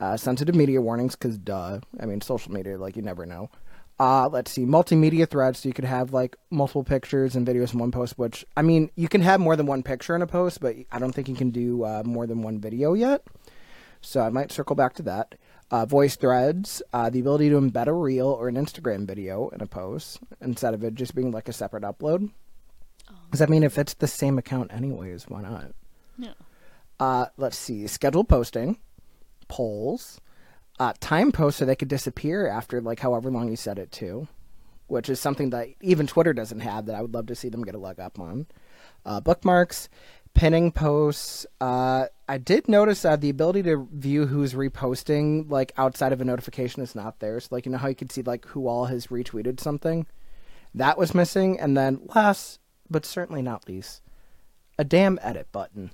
[0.00, 1.80] Uh, sensitive media warnings because duh.
[1.98, 3.50] I mean social media like you never know.
[4.00, 5.58] Uh, let's see, multimedia threads.
[5.58, 8.16] So you could have like multiple pictures and videos in one post.
[8.16, 11.00] Which I mean, you can have more than one picture in a post, but I
[11.00, 13.24] don't think you can do uh, more than one video yet.
[14.00, 15.34] So I might circle back to that.
[15.70, 19.60] Uh, voice threads, uh, the ability to embed a reel or an Instagram video in
[19.60, 22.30] a post instead of it just being like a separate upload.
[23.30, 25.72] Does that mean if it's the same account anyways, why not?
[26.16, 26.32] Yeah.
[26.98, 28.78] Uh, let's see, scheduled posting,
[29.48, 30.20] polls,
[30.78, 34.26] uh, time posts so they could disappear after like however long you set it to,
[34.86, 37.64] which is something that even Twitter doesn't have that I would love to see them
[37.64, 38.46] get a leg up on.
[39.04, 39.88] Uh, bookmarks,
[40.38, 41.46] pinning posts.
[41.60, 46.24] Uh, I did notice uh, the ability to view who's reposting like outside of a
[46.24, 47.40] notification is not there.
[47.40, 50.06] So like you know how you could see like who all has retweeted something,
[50.74, 51.58] that was missing.
[51.58, 54.00] And then last but certainly not least,
[54.78, 55.90] a damn edit button.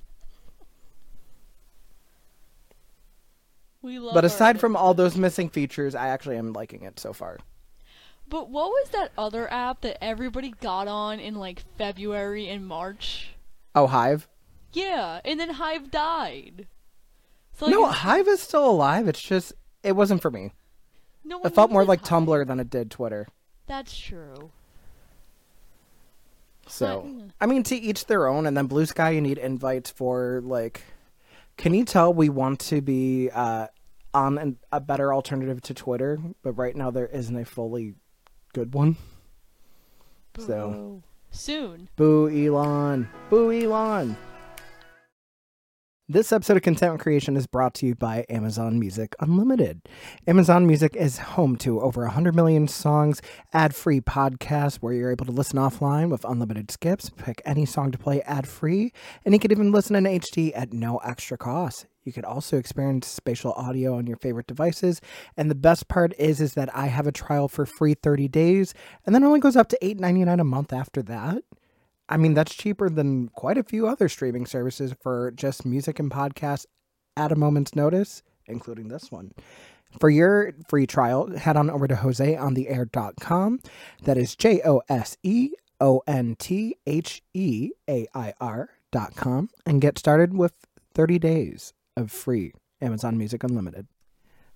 [3.80, 7.14] We love But aside from all those missing features, I actually am liking it so
[7.14, 7.38] far.
[8.28, 13.30] But what was that other app that everybody got on in like February and March?
[13.74, 14.28] Oh, Hive?
[14.74, 16.66] Yeah, and then Hive died.
[17.54, 19.08] So no, it's- Hive is still alive.
[19.08, 19.52] It's just
[19.82, 20.52] it wasn't for me.
[21.24, 22.24] no It felt more like Hive.
[22.24, 23.26] Tumblr than it did Twitter.
[23.66, 24.50] That's true.
[26.66, 27.24] So, yeah.
[27.40, 28.46] I mean, to each their own.
[28.46, 30.82] And then Bluesky, you need invites for like.
[31.56, 33.68] Can you tell we want to be uh,
[34.12, 37.94] on an, a better alternative to Twitter, but right now there isn't a fully
[38.52, 38.96] good one.
[40.38, 41.88] So- soon.
[41.96, 43.08] Boo Elon.
[43.30, 44.16] Boo Elon.
[46.06, 49.80] This episode of Content Creation is brought to you by Amazon Music Unlimited.
[50.26, 53.22] Amazon Music is home to over 100 million songs,
[53.54, 57.90] ad free podcasts where you're able to listen offline with unlimited skips, pick any song
[57.90, 58.92] to play ad free,
[59.24, 61.86] and you can even listen in HD at no extra cost.
[62.04, 65.00] You could also experience spatial audio on your favorite devices,
[65.38, 68.74] and the best part is is that I have a trial for free 30 days,
[69.06, 71.44] and then it only goes up to $8.99 a month after that.
[72.08, 76.10] I mean, that's cheaper than quite a few other streaming services for just music and
[76.10, 76.66] podcasts
[77.16, 79.32] at a moment's notice, including this one.
[80.00, 83.60] For your free trial, head on over to joseontheair.com.
[84.02, 89.80] That is J O S E O N T H E A I R.com and
[89.80, 90.52] get started with
[90.94, 93.86] 30 days of free Amazon Music Unlimited.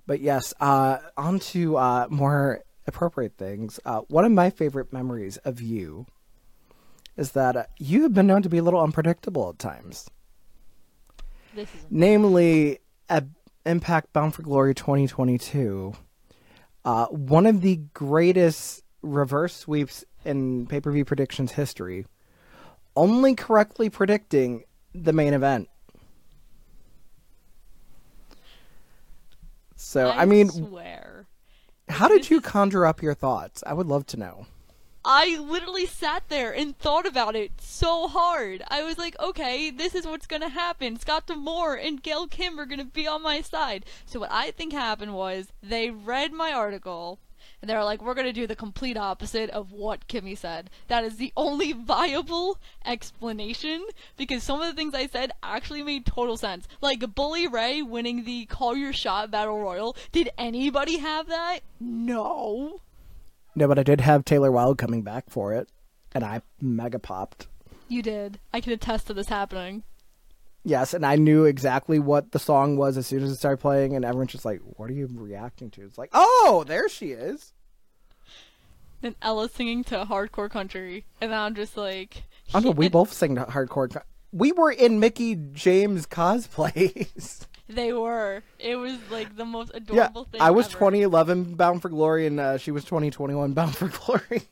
[0.07, 3.79] But yes, uh, on to uh, more appropriate things.
[3.85, 6.07] Uh, one of my favorite memories of you
[7.19, 10.09] is that uh, you have been known to be a little unpredictable at times.
[11.55, 13.25] This Namely, at
[13.67, 15.93] Impact Bound for Glory 2022,
[16.85, 22.07] uh, one of the greatest reverse sweeps in pay per view predictions history,
[22.95, 24.63] only correctly predicting
[24.95, 25.69] the main event.
[29.75, 31.27] So, I, mean, swear.
[31.89, 33.63] how did you conjure up your thoughts?
[33.67, 34.47] I would love to know.
[35.05, 38.63] I literally sat there and thought about it so hard.
[38.69, 40.99] I was like, okay, this is what's gonna happen.
[40.99, 43.87] Scott D'Amore and Gail Kim are gonna be on my side.
[44.07, 47.21] So what I think happened was they read my article
[47.61, 50.69] and they were like, we're gonna do the complete opposite of what Kimmy said.
[50.89, 53.85] That is the only viable explanation
[54.17, 56.67] because some of the things I said actually made total sense.
[56.81, 59.97] Like Bully Ray winning the Call Your Shot Battle Royal.
[60.13, 61.61] Did anybody have that?
[61.81, 62.81] No.
[63.59, 65.69] No, but I did have Taylor Wilde coming back for it,
[66.15, 67.49] and I mega popped.
[67.89, 68.39] You did.
[68.53, 69.83] I can attest to this happening.
[70.65, 73.97] Yes, and I knew exactly what the song was as soon as it started playing,
[73.97, 77.53] and everyone's just like, "What are you reacting to?" It's like, "Oh, there she is."
[79.01, 82.71] Then Ella singing to hardcore country, and I'm just like, I know.
[82.73, 83.93] We both sing to hardcore.
[83.93, 84.03] co-
[84.33, 87.47] We were in Mickie James cosplays.
[87.69, 88.43] They were.
[88.59, 90.41] It was like the most yeah, adorable thing.
[90.41, 90.75] I was ever.
[90.75, 94.43] 2011 Bound for Glory, and uh, she was 2021 Bound for Glory.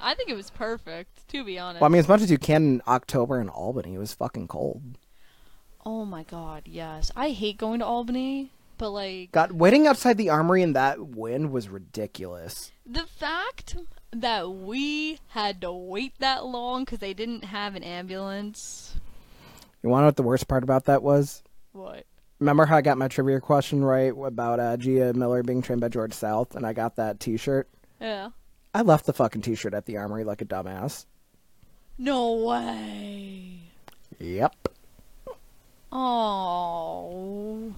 [0.00, 1.80] I think it was perfect, to be honest.
[1.80, 4.46] well, I mean, as much as you can in October in Albany, it was fucking
[4.48, 4.82] cold.
[5.84, 7.10] oh my god, yes.
[7.16, 11.50] I hate going to Albany, but like God, waiting outside the armory in that wind
[11.50, 12.70] was ridiculous.
[12.84, 13.76] the fact
[14.12, 18.94] that we had to wait that long because they didn't have an ambulance.
[19.82, 21.42] You want to know what the worst part about that was?
[21.72, 22.04] What?
[22.38, 25.88] Remember how I got my trivia question right about uh, Gia Miller being trained by
[25.88, 27.68] George South, and I got that T-shirt.
[28.00, 28.30] Yeah.
[28.74, 31.06] I left the fucking T-shirt at the armory like a dumbass.
[31.96, 33.60] No way.
[34.18, 34.68] Yep.
[35.90, 37.72] Oh.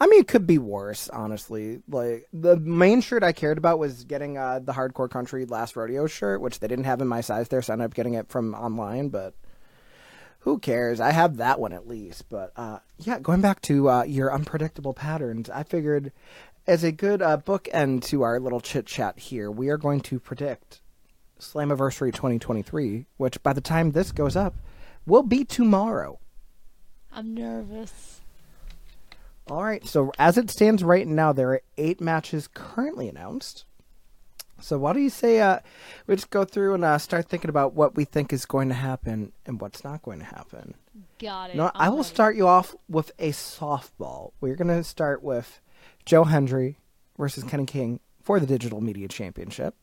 [0.00, 1.82] I mean, it could be worse, honestly.
[1.88, 6.06] Like the main shirt I cared about was getting uh, the Hardcore Country Last Rodeo
[6.06, 8.28] shirt, which they didn't have in my size there, so I ended up getting it
[8.28, 9.08] from online.
[9.08, 9.34] But
[10.46, 11.00] who cares?
[11.00, 12.28] I have that one at least.
[12.28, 16.12] But uh, yeah, going back to uh, your unpredictable patterns, I figured
[16.68, 20.20] as a good uh, bookend to our little chit chat here, we are going to
[20.20, 20.80] predict
[21.40, 24.54] Slammiversary 2023, which by the time this goes up,
[25.04, 26.20] will be tomorrow.
[27.12, 28.20] I'm nervous.
[29.48, 29.84] All right.
[29.84, 33.64] So as it stands right now, there are eight matches currently announced.
[34.60, 35.60] So why do you say uh,
[36.06, 38.74] we just go through and uh, start thinking about what we think is going to
[38.74, 40.74] happen and what's not going to happen?
[41.18, 41.56] Got it.
[41.56, 42.08] No, I will ready.
[42.08, 44.32] start you off with a softball.
[44.40, 45.60] We're going to start with
[46.04, 46.78] Joe Hendry
[47.18, 49.74] versus Kenny King for the Digital Media Championship.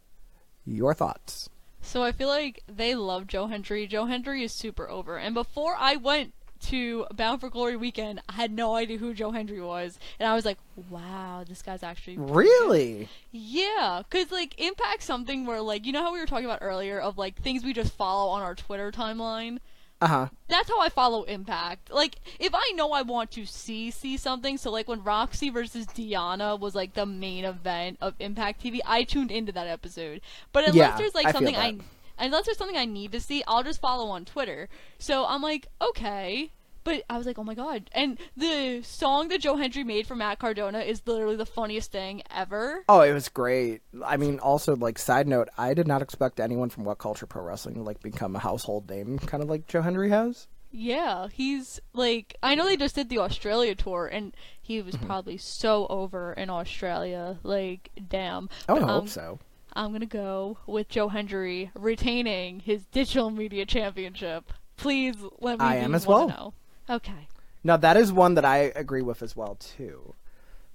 [0.65, 1.49] Your thoughts?
[1.81, 3.85] So I feel like they love Joe Hendry.
[3.87, 5.17] Joe Hendry is super over.
[5.17, 9.31] And before I went to Bound for Glory weekend, I had no idea who Joe
[9.31, 9.99] Hendry was.
[10.19, 10.57] And I was like,
[10.89, 12.17] wow, this guy's actually.
[12.17, 12.35] pretty good.
[12.35, 13.09] Really?
[13.31, 16.99] Yeah, because, like, Impact, something where, like, you know how we were talking about earlier
[16.99, 19.59] of, like, things we just follow on our Twitter timeline?
[20.01, 20.27] Uh huh.
[20.49, 21.89] That's how I follow Impact.
[21.89, 25.85] Like, if I know I want to see see something, so like when Roxy versus
[25.85, 30.19] Diana was like the main event of Impact TV, I tuned into that episode.
[30.51, 31.77] But unless Yeah, there's like I something I.
[32.17, 34.69] unless there's something I need to see, I'll just follow on Twitter.
[34.97, 36.51] So I'm like, okay.
[36.85, 37.89] But I was like, oh my god.
[37.93, 42.23] And the song that Joe Hendry made for Matt Cardona is literally the funniest thing
[42.29, 42.83] ever.
[42.89, 43.81] Oh, it was great.
[44.05, 47.41] I mean, also like side note, I did not expect anyone from What Culture Pro
[47.41, 50.47] Wrestling to like become a household name, kind of like Joe Hendry has.
[50.75, 55.05] Yeah, he's like I know they just did the Australia tour and he was Mm-hmm.
[55.05, 57.37] probably so over in Australia.
[57.43, 58.49] Like damn.
[58.67, 59.39] I would But, hope um, so.
[59.75, 64.51] I'm gonna go with Joe Hendry retaining his digital media championship.
[64.77, 65.71] Please let me know.
[65.71, 66.27] I am as well.
[66.27, 66.53] know.
[66.89, 67.27] Okay.
[67.63, 70.15] Now that is one that I agree with as well too.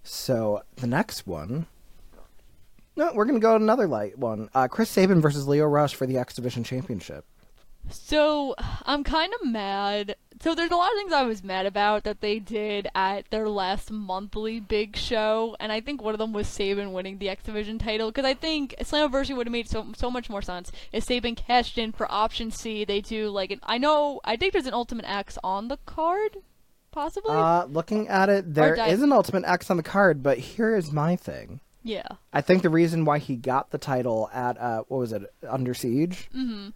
[0.02, 1.66] So the next one,
[2.96, 4.48] no, we're gonna go another light one.
[4.54, 7.24] Uh, Chris Sabin versus Leo Rush for the X Division Championship.
[7.90, 10.16] So I'm kind of mad.
[10.40, 13.48] So there's a lot of things I was mad about that they did at their
[13.48, 17.42] last monthly big show, and I think one of them was Sabin winning the X
[17.42, 21.02] Division title because I think Slammiversary would have made so so much more sense if
[21.04, 22.84] Sabin cashed in for Option C.
[22.84, 26.36] They do like an, I know I think there's an Ultimate X on the card,
[26.92, 27.34] possibly.
[27.34, 30.92] Uh, looking at it, there is an Ultimate X on the card, but here is
[30.92, 31.60] my thing.
[31.82, 32.06] yeah.
[32.32, 35.74] I think the reason why he got the title at uh, what was it, Under
[35.74, 36.28] Siege?
[36.34, 36.68] Mm-hmm.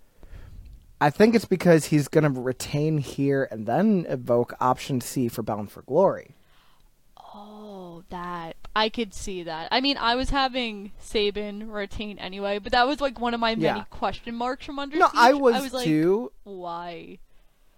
[1.03, 5.71] I think it's because he's gonna retain here and then evoke Option C for Bound
[5.73, 6.37] for Glory.
[7.17, 9.69] Oh, that I could see that.
[9.73, 13.55] I mean, I was having Sabin retain anyway, but that was like one of my
[13.55, 13.85] many Yeah.
[13.91, 15.15] question marks from Under No, Siege.
[15.17, 16.31] I was, I was like, too.
[16.45, 17.19] why?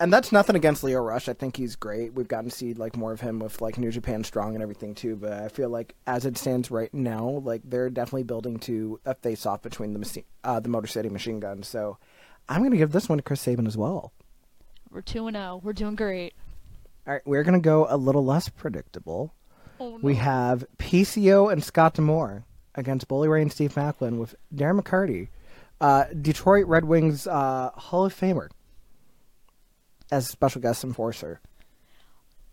[0.00, 1.28] and that's nothing against Leo Rush.
[1.28, 2.12] I think he's great.
[2.12, 4.94] We've gotten to see like more of him with like New Japan Strong and everything
[4.94, 5.14] too.
[5.16, 9.14] But I feel like as it stands right now, like they're definitely building to a
[9.14, 11.68] face off between the machine, uh, the Motor City Machine Guns.
[11.68, 11.96] So
[12.48, 14.12] I'm gonna give this one to Chris Sabin as well.
[14.90, 15.60] We're 2 and 0.
[15.62, 16.34] We're doing great.
[17.06, 19.34] All right, we're gonna go a little less predictable.
[19.80, 19.98] Oh, no.
[20.02, 25.28] We have PCO and Scott D'Amore against Bully Ray and Steve Maclin with Darren McCarty,
[25.80, 28.48] uh, Detroit Red Wings uh, Hall of Famer,
[30.10, 31.40] as special guest enforcer.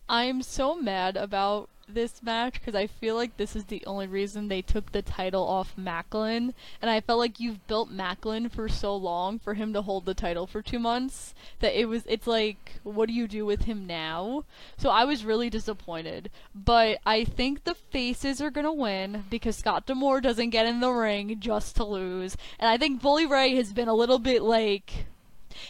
[0.09, 4.47] I'm so mad about this match because I feel like this is the only reason
[4.47, 8.95] they took the title off Maclin, and I felt like you've built Maclin for so
[8.95, 12.79] long for him to hold the title for two months that it was it's like
[12.83, 14.45] what do you do with him now?
[14.77, 19.85] So I was really disappointed, but I think the faces are gonna win because Scott
[19.85, 23.73] D'Amore doesn't get in the ring just to lose, and I think Bully Ray has
[23.73, 25.05] been a little bit like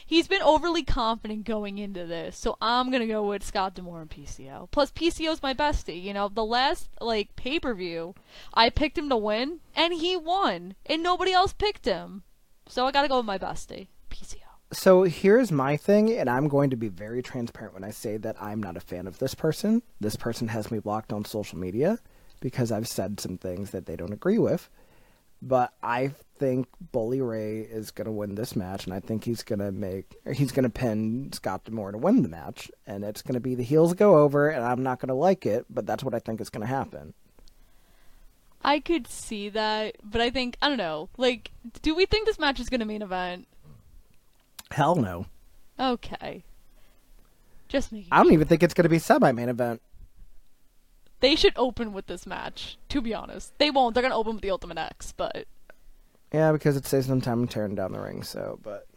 [0.06, 4.10] he's been overly confident going into this, so I'm gonna go with Scott D'Amore and
[4.10, 4.70] PCO.
[4.72, 6.02] Plus, PCO's my bestie.
[6.02, 8.16] You know, the last like pay per view,
[8.54, 12.24] I picked him to win, and he won, and nobody else picked him.
[12.68, 14.38] So I gotta go with my bestie, PCO.
[14.74, 18.42] So here's my thing, and I'm going to be very transparent when I say that
[18.42, 19.84] I'm not a fan of this person.
[20.00, 22.00] This person has me blocked on social media
[22.40, 24.70] because I've said some things that they don't agree with.
[25.42, 29.44] But I think Bully Ray is going to win this match, and I think he's
[29.44, 33.22] going to make he's going to pin Scott D'Amore to win the match, and it's
[33.22, 35.86] going to be the heels go over, and I'm not going to like it, but
[35.86, 37.14] that's what I think is going to happen.
[38.64, 41.10] I could see that, but I think I don't know.
[41.18, 43.48] Like, do we think this match is gonna main event?
[44.70, 45.26] Hell no.
[45.80, 46.44] Okay.
[47.68, 48.10] Just making.
[48.12, 49.82] I don't even think it's going to be semi main event.
[51.22, 52.78] They should open with this match.
[52.90, 53.94] To be honest, they won't.
[53.94, 55.46] They're gonna open with the Ultimate X, but
[56.34, 58.24] Yeah, because it saves them time tearing down the ring.
[58.24, 58.88] So, but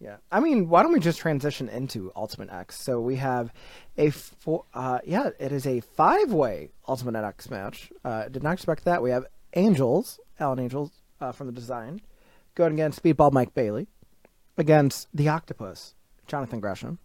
[0.00, 2.80] yeah, I mean, why don't we just transition into Ultimate X?
[2.80, 3.52] So we have
[3.96, 4.64] a four.
[4.74, 7.90] Uh, yeah, it is a five-way Ultimate X match.
[8.04, 9.02] Uh, did not expect that.
[9.02, 12.00] We have Angels, Alan Angels uh, from the design,
[12.54, 13.86] going against Speedball Mike Bailey,
[14.58, 15.94] against the Octopus,
[16.26, 16.98] Jonathan Gresham,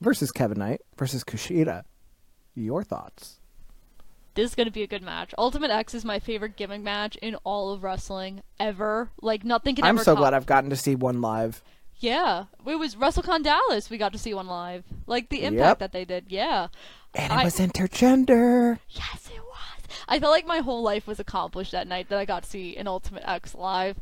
[0.00, 1.84] versus Kevin Knight versus Kushida.
[2.54, 3.37] Your thoughts?
[4.38, 5.34] This is gonna be a good match.
[5.36, 9.10] Ultimate X is my favorite gimmick match in all of wrestling ever.
[9.20, 11.60] Like nothing can I'm so glad I've gotten to see one live.
[11.96, 13.90] Yeah, it was WrestleCon Dallas.
[13.90, 14.84] We got to see one live.
[15.08, 15.78] Like the impact Yep.
[15.80, 16.26] that they did.
[16.28, 16.68] Yeah.
[17.14, 18.78] And it I- was intergender.
[18.88, 19.96] Yes, it was.
[20.06, 22.76] I felt like my whole life was accomplished that night that I got to see
[22.76, 23.98] an Ultimate X live.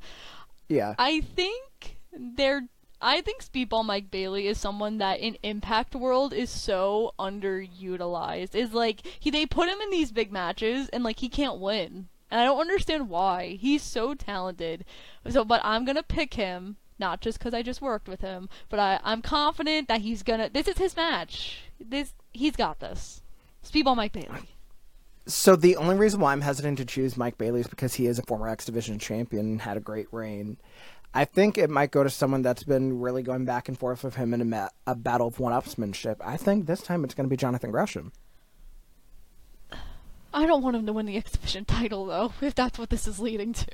[0.69, 0.95] Yeah.
[0.99, 2.69] I think they're.
[3.01, 8.55] I think Speedball Mike Bailey is someone that in Impact World is so underutilized.
[8.55, 12.09] Is like he they put him in these big matches and like he can't win.
[12.31, 13.59] And I don't understand why.
[13.61, 14.85] He's so talented.
[15.29, 18.49] So but I'm going to pick him not just cuz I just worked with him,
[18.71, 21.65] but I I'm confident that he's going to This is his match.
[21.79, 23.21] This he's got this.
[23.63, 24.57] Speedball Mike Bailey.
[25.29, 28.21] So the only reason why I'm hesitant to choose Mike Bailey is because he is
[28.21, 30.57] a former X Division champion and had a great reign.
[31.17, 34.17] I think it might go to someone that's been really going back and forth with
[34.17, 36.17] him in a, ma- a battle of one-upsmanship.
[36.21, 38.13] I think this time it's going to be Jonathan Gresham.
[40.35, 43.09] I don't want him to win the X Division title though, if that's what this
[43.09, 43.67] is leading to.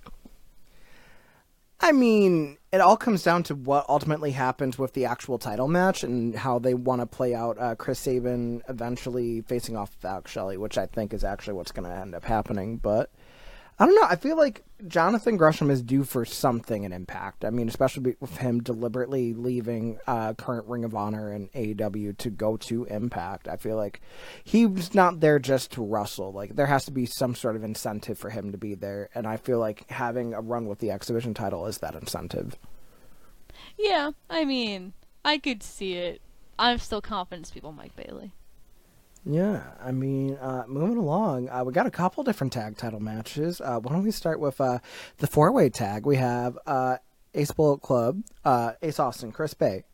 [1.81, 6.05] I mean, it all comes down to what ultimately happens with the actual title match
[6.05, 10.31] and how they want to play out uh, Chris Sabin eventually facing off with Alex
[10.31, 12.77] Shelley, which I think is actually what's going to end up happening.
[12.77, 13.11] But
[13.83, 14.07] I don't know.
[14.09, 17.45] I feel like Jonathan Gresham is due for something in Impact.
[17.45, 22.31] I mean, especially with him deliberately leaving uh, current Ring of Honor and AEW to
[22.31, 23.49] go to Impact.
[23.49, 24.01] I feel like
[24.45, 26.33] he's not there just to wrestle.
[26.33, 29.27] Like there has to be some sort of incentive for him to be there, and
[29.27, 32.57] I feel like having a run with the X Division title is that incentive.
[33.77, 34.93] Yeah, I mean,
[35.25, 36.21] I could see it.
[36.57, 38.33] I'm still confident people Mike Bailey.
[39.25, 43.61] Yeah, I mean, uh, moving along, uh, we got a couple different tag title matches.
[43.61, 44.81] Uh, why don't we start with uh,
[45.19, 46.07] the four way tag?
[46.07, 46.97] We have uh,
[47.35, 49.85] Ace Bullet Club, uh, Ace Austin, Chris Bey,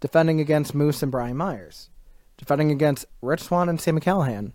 [0.00, 1.90] defending against Moose and Brian Myers,
[2.38, 4.52] defending against Rich Swann and Sam Callihan,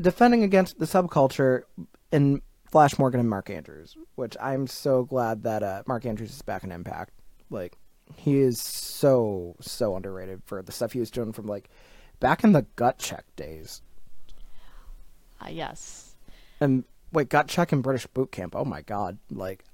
[0.00, 1.62] defending against the subculture
[2.12, 6.62] in Flash Morgan and Mark Andrews, which I'm so glad that Mark Andrews is back
[6.62, 7.12] in Impact.
[7.50, 7.76] Like,
[8.14, 11.68] he is so, so underrated for the stuff he was doing from, like,
[12.20, 13.82] back in the gut check days.
[15.40, 16.14] Ah, yes.
[16.60, 18.54] And wait, gut check and British boot camp.
[18.56, 19.18] Oh my god!
[19.30, 19.64] Like,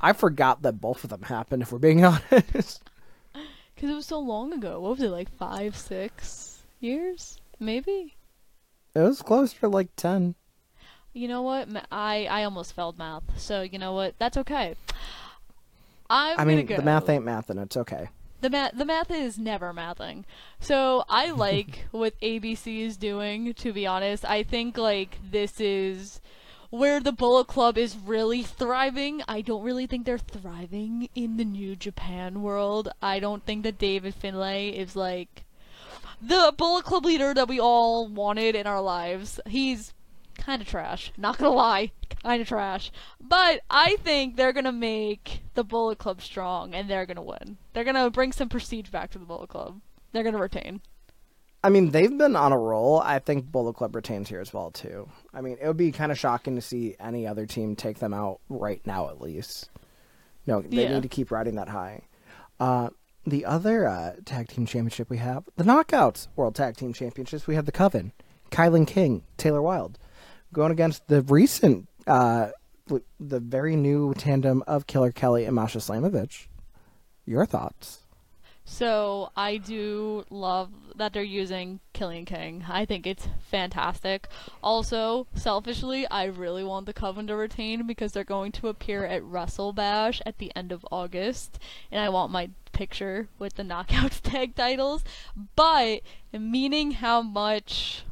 [0.00, 1.62] I forgot that both of them happened.
[1.62, 2.82] If we're being honest,
[3.74, 4.80] Because it was so long ago.
[4.80, 7.38] What was it, like five, six years?
[7.60, 8.14] Maybe?
[8.94, 10.34] it was close to like ten.
[11.12, 11.68] You know what?
[11.90, 13.24] I, I almost failed math.
[13.38, 14.14] So, you know what?
[14.18, 14.76] That's okay.
[16.10, 18.08] I'm I mean, gonna the math ain't math, and it's okay.
[18.40, 20.24] The math, the math is never mathing.
[20.60, 23.54] So I like what ABC is doing.
[23.54, 26.20] To be honest, I think like this is
[26.70, 29.22] where the Bullet Club is really thriving.
[29.26, 32.90] I don't really think they're thriving in the New Japan world.
[33.00, 35.44] I don't think that David Finlay is like
[36.20, 39.40] the Bullet Club leader that we all wanted in our lives.
[39.46, 39.94] He's
[40.48, 41.12] kind of trash.
[41.18, 41.92] Not gonna lie,
[42.22, 42.90] kind of trash.
[43.20, 47.58] But I think they're gonna make the Bullet Club strong, and they're gonna win.
[47.74, 49.80] They're gonna bring some prestige back to the Bullet Club.
[50.12, 50.80] They're gonna retain.
[51.62, 53.00] I mean, they've been on a roll.
[53.00, 55.06] I think Bullet Club retains here as well too.
[55.34, 58.14] I mean, it would be kind of shocking to see any other team take them
[58.14, 59.68] out right now, at least.
[60.46, 60.94] No, they Yeah.
[60.94, 62.04] need to keep riding that high.
[62.58, 62.88] Uh,
[63.26, 67.54] the other uh, tag team championship we have, the Knockouts World Tag Team Championships, we
[67.54, 68.12] have the Coven,
[68.50, 69.98] Kilynn King, Taylor Wilde,
[70.52, 72.48] going against the recent, uh,
[73.20, 76.46] the very new tandem of Killer Kelly and Masha Slamovich.
[77.26, 78.00] Your thoughts?
[78.70, 82.66] So I do love that they're using Kilynn King.
[82.68, 84.28] I think it's fantastic.
[84.62, 89.24] Also, selfishly, I really want the Coven to retain because they're going to appear at
[89.24, 91.58] Wrestle Bash at the end of August,
[91.90, 95.02] and I want my picture with the Knockouts tag titles.
[95.56, 98.04] But meaning how much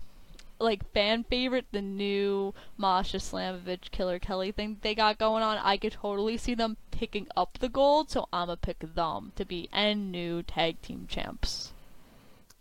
[0.59, 5.77] like fan favorite the new Masha Slamovich Killer Kelly thing they got going on, I
[5.77, 10.11] could totally see them picking up the gold, so I'ma pick them to be and
[10.11, 11.73] new tag team champs.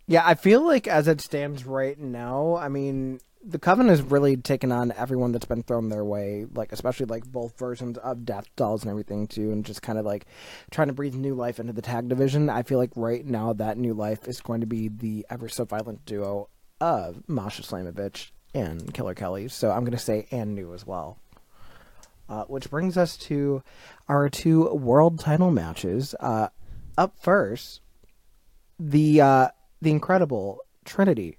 [0.06, 4.36] Yeah, I feel like as it stands right now, I mean, the Coven has really
[4.36, 8.48] taken on everyone that's been thrown their way, like especially like both versions of Death
[8.56, 10.26] Dolls and everything too, and just kind of like
[10.70, 12.50] trying to breathe new life into the tag division.
[12.50, 15.64] I feel like right now that new life is going to be the ever so
[15.64, 16.48] violent duo
[16.80, 19.48] of Masha Slamovich and Killer Kelly.
[19.48, 21.18] So I'm going to say and new as well.
[22.28, 23.62] Uh, which brings us to
[24.08, 26.14] our two world title matches.
[26.18, 26.48] Uh,
[26.98, 27.80] up first,
[28.80, 29.48] the uh,
[29.80, 31.38] the incredible Trinity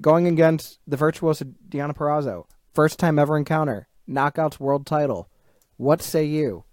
[0.00, 2.46] going against the virtuoso Deonna Purrazzo.
[2.72, 3.88] First time ever encounter.
[4.08, 5.28] Knockouts world title.
[5.76, 6.64] What say you?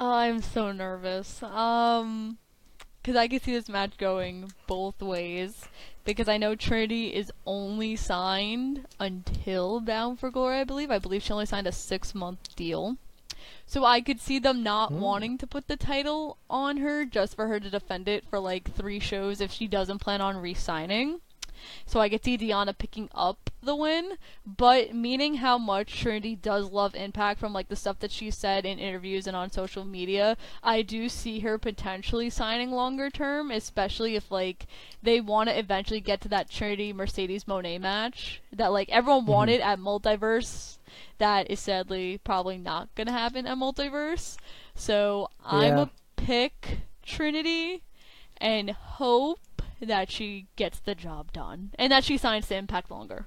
[0.00, 1.42] I'm so nervous.
[1.42, 2.38] Um,
[3.02, 5.66] because I can see this match going both ways.
[6.06, 10.90] Because I know Trinity is only signed until Bound for Glory, I believe.
[10.90, 12.96] I believe she only signed a six month deal.
[13.66, 15.00] So I could see them not Hmm.
[15.00, 18.72] wanting to put the title on her just for her to defend it for like
[18.72, 21.20] three shows if she doesn't plan on re signing.
[21.84, 24.12] So I could see Deonna picking up the win,
[24.44, 28.64] but meaning how much Trinity does love Impact from like the stuff that she said
[28.64, 34.16] in interviews and on social media, I do see her potentially signing longer term, especially
[34.16, 34.66] if like
[35.02, 39.32] they want to eventually get to that Trinity Mercedes Moné match that like everyone mm-hmm.
[39.32, 40.78] wanted at Multiverse.
[41.18, 44.36] That is sadly probably not gonna happen at Multiverse.
[44.74, 47.82] So I'm a pick Trinity
[48.38, 49.40] and hope
[49.80, 53.26] that she gets the job done and that she signs to Impact longer.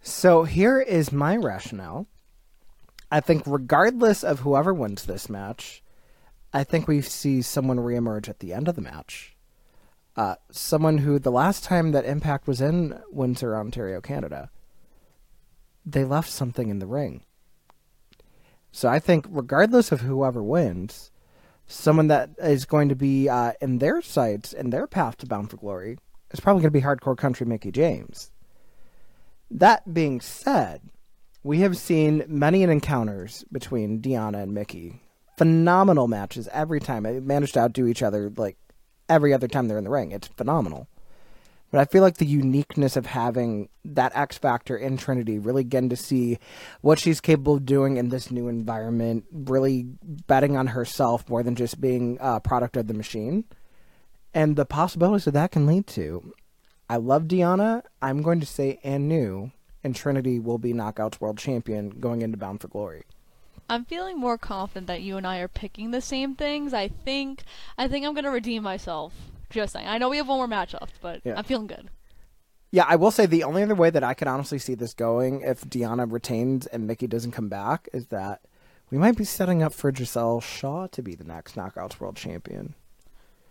[0.00, 2.06] So here is my rationale.
[3.10, 5.82] I think regardless of whoever wins this match,
[6.52, 9.36] I think we see someone reemerge at the end of the match.
[10.16, 14.50] Uh, someone who the last time that Impact was in Windsor, Ontario, Canada,
[15.86, 17.22] they left something in the ring.
[18.72, 21.10] So I think regardless of whoever wins,
[21.68, 25.50] someone that is going to be uh, in their sights and their path to Bound
[25.50, 25.98] for Glory
[26.30, 28.30] is probably going to be Hardcore Country Mickie James.
[29.50, 30.80] That being said,
[31.42, 35.00] we have seen many an encounters between Deonna and Mickey.
[35.36, 37.04] Phenomenal matches every time.
[37.04, 38.56] They managed to outdo each other like
[39.08, 40.10] every other time they're in the ring.
[40.10, 40.88] It's phenomenal.
[41.70, 45.90] But I feel like the uniqueness of having that X factor in Trinity, really getting
[45.90, 46.38] to see
[46.80, 49.82] what she's capable of doing in this new environment, really
[50.26, 53.44] betting on herself more than just being a product of the machine,
[54.32, 56.32] and the possibilities that that can lead to.
[56.88, 57.82] I love Deonna.
[58.00, 59.52] I'm going to say and new,
[59.84, 63.02] and Trinity will be Knockouts World Champion going into Bound for Glory.
[63.68, 66.72] I'm feeling more confident that you and I are picking the same things.
[66.72, 67.42] I think
[67.76, 69.12] I think I'm gonna redeem myself.
[69.50, 69.86] Just saying.
[69.86, 71.34] I know we have one more match left, but Yeah.
[71.36, 71.90] I'm feeling good.
[72.70, 75.40] Yeah, I will say the only other way that I could honestly see this going
[75.40, 78.42] if Deonna retains and Mickie doesn't come back is that
[78.90, 82.74] we might be setting up for Gisele Shaw to be the next Knockouts World Champion.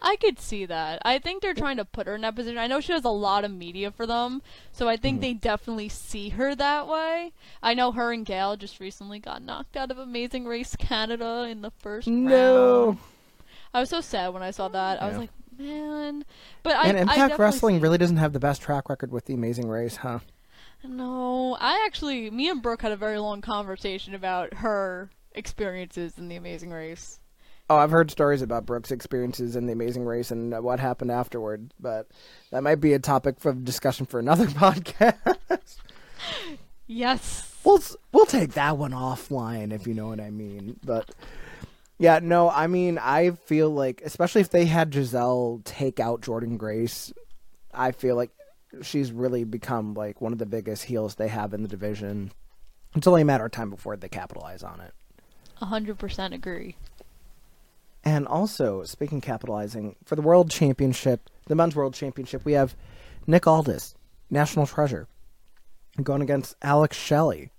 [0.01, 1.01] I could see that.
[1.03, 2.59] I think they're trying to put her in that position.
[2.59, 5.21] I know she does a lot of media for them, so I think mm-hmm.
[5.21, 7.33] they definitely see her that way.
[7.63, 11.61] I know her and Gail just recently got knocked out of Amazing Race Canada in
[11.61, 12.85] the first No.
[12.85, 12.97] round.
[13.73, 15.01] I was so sad when I saw that.
[15.01, 16.25] I was like, man.
[16.63, 19.33] But I and Impact definitely Wrestling really doesn't have the best track record with the
[19.33, 20.19] Amazing Race, huh?
[20.83, 26.27] No, I actually, me and Brooke had a very long conversation about her experiences in
[26.27, 27.19] The Amazing Race.
[27.69, 31.73] Oh, I've heard stories about Brooks' experiences in the Amazing Race and what happened afterward,
[31.79, 32.07] but
[32.51, 35.77] that might be a topic for discussion for another podcast.
[36.85, 37.53] Yes.
[37.65, 37.81] we'll
[38.13, 40.79] we'll take that one offline if you know what I mean.
[40.85, 41.09] But
[41.99, 46.57] yeah, no, I mean I feel like especially if they had Gisele take out Jordynne
[46.57, 47.13] Grace,
[47.73, 48.31] I feel like
[48.81, 52.31] she's really become like one of the biggest heels they have in the division.
[52.95, 54.93] It's only a matter of time before they capitalize on it.
[55.61, 56.75] A hundred percent agree.
[58.03, 62.73] And also, speaking capitalizing, for the World Championship, the Men's World Championship, we have
[63.25, 63.95] Nick Aldis,
[64.29, 65.07] National Treasure,
[66.01, 67.51] going against Alex Shelley.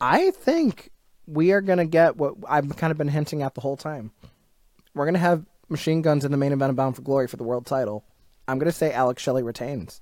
[0.00, 0.91] I think
[1.26, 4.10] we are going to get what I've kind of been hinting at the whole time.
[4.94, 7.36] We're going to have machine guns in the main event of Bound for Glory for
[7.36, 8.04] the world title.
[8.46, 10.00] I'm going to say Alex Shelley retains.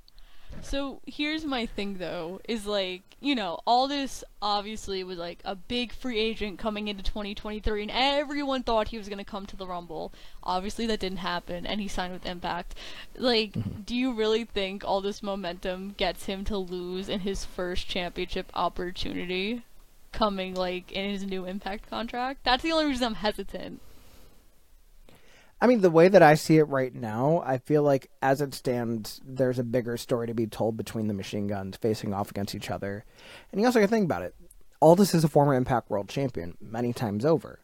[0.62, 5.54] So here's my thing though, is like, you know, all this obviously was like a
[5.54, 9.56] big free agent coming into 2023 and everyone thought he was going to come to
[9.56, 10.12] the Rumble.
[10.42, 12.74] Obviously that didn't happen and he signed with Impact.
[13.16, 13.82] Like, mm-hmm.
[13.82, 18.50] do you really think all this momentum gets him to lose in his first championship
[18.54, 19.62] opportunity
[20.12, 22.40] coming like in his new Impact contract?
[22.44, 23.80] That's the only reason I'm hesitant.
[25.62, 28.54] I mean, the way that I see it right now, I feel like as it
[28.54, 32.54] stands, there's a bigger story to be told between the machine guns facing off against
[32.54, 33.04] each other.
[33.52, 34.34] And you also got to think about it.
[34.80, 37.60] Aldis is a former Impact World Champion many times over.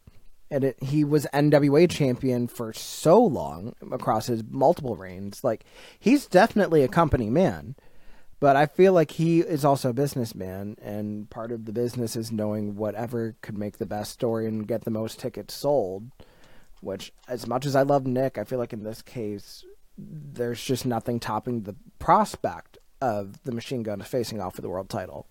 [0.51, 5.43] And it, he was NWA champion for so long across his multiple reigns.
[5.43, 5.65] Like,
[5.99, 7.77] he's definitely a company man.
[8.39, 12.31] But I feel like he is also a businessman, and part of the business is
[12.31, 16.11] knowing whatever could make the best story and get the most tickets sold
[16.81, 19.65] which as much as I love Nick, I feel like in this case
[19.99, 24.89] there's just nothing topping the prospect of the machine gun facing off for the world
[24.89, 25.27] title.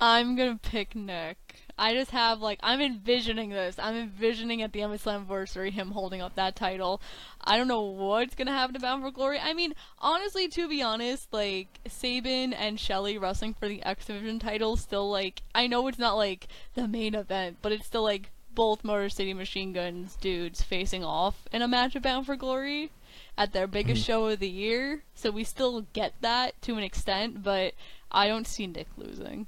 [0.00, 1.65] I'm gonna pick Nick.
[1.78, 3.76] I just have like I'm envisioning this.
[3.78, 7.02] I'm envisioning at the Slammiversary him holding up that title.
[7.42, 9.38] I don't know what's gonna happen to Bound for Glory.
[9.38, 14.38] I mean, honestly, to be honest, like Sabin and Shelley wrestling for the X Division
[14.38, 18.30] title still like I know it's not like the main event, but it's still like
[18.54, 22.90] both Motor City Machine Guns dudes facing off in a match of Bound for Glory
[23.36, 24.06] at their biggest Mhm.
[24.06, 25.04] show of the year.
[25.14, 27.74] So we still get that to an extent, but
[28.10, 29.46] I don't see Nick losing.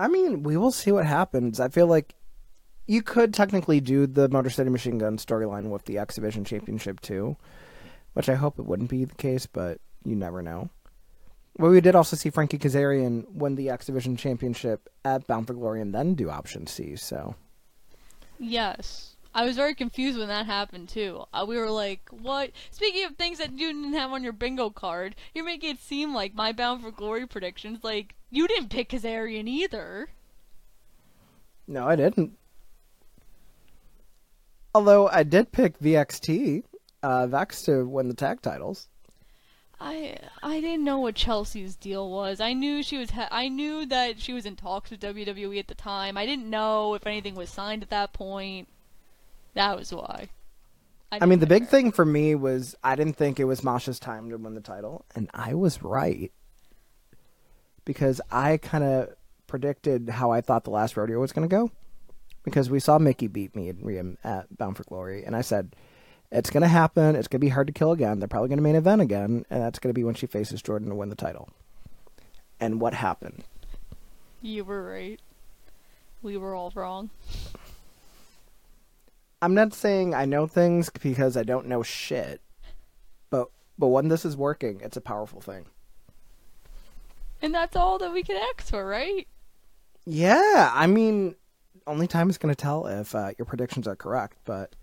[0.00, 1.60] I mean, we will see what happens.
[1.60, 2.14] I feel like
[2.86, 7.00] you could technically do the Motor City Machine Gun storyline with the X Division Championship
[7.00, 7.36] too,
[8.14, 10.70] which I hope it wouldn't be the case, but you never know.
[11.58, 15.52] Well, we did also see Frankie Kazarian win the X Division Championship at Bound for
[15.52, 17.34] Glory and then do Option C, so.
[18.38, 19.09] Yes.
[19.34, 21.24] I was very confused when that happened too.
[21.32, 24.70] Uh, we were like, "What?" Speaking of things that you didn't have on your bingo
[24.70, 27.84] card, you're making it seem like my Bound for Glory predictions.
[27.84, 30.08] Like you didn't pick Kazarian either.
[31.68, 32.36] No, I didn't.
[34.74, 36.64] Although I did pick VXT,
[37.02, 38.88] uh, Vex to win the tag titles.
[39.80, 42.40] I I didn't know what Chelsea's deal was.
[42.40, 43.10] I knew she was.
[43.10, 46.16] Ha- I knew that she was in talks with WWE at the time.
[46.16, 48.68] I didn't know if anything was signed at that point.
[49.54, 50.28] That was why.
[51.12, 53.98] I didn't mean, the big thing for me was I didn't think it was Masha's
[53.98, 56.30] time to win the title, and I was right.
[57.84, 59.10] Because I kind of
[59.46, 61.70] predicted how I thought the last rodeo was going to go.
[62.44, 65.74] Because we saw Mickie beat me and Rhea at Bound for Glory, and I said,
[66.30, 67.16] it's going to happen.
[67.16, 68.20] It's going to be hard to kill again.
[68.20, 70.62] They're probably going to main event again, and that's going to be when she faces
[70.62, 71.48] Jordynne to win the title.
[72.60, 73.42] And what happened?
[74.40, 75.20] You were right.
[76.22, 77.10] We were all wrong.
[79.42, 82.40] I'm not saying I know things because I don't know shit,
[83.30, 83.48] but
[83.78, 85.66] but when this is working, it's a powerful thing.
[87.42, 89.26] And that's all that we can ask for, right?
[90.04, 91.36] Yeah, I mean,
[91.86, 94.36] only time is going to tell if uh, your predictions are correct.
[94.44, 94.74] But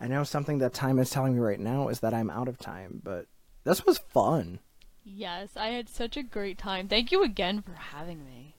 [0.00, 2.58] I know something that time is telling me right now is that I'm out of
[2.58, 3.00] time.
[3.02, 3.26] But
[3.64, 4.60] this was fun.
[5.04, 6.88] Yes, I had such a great time.
[6.88, 8.53] Thank you again for having me.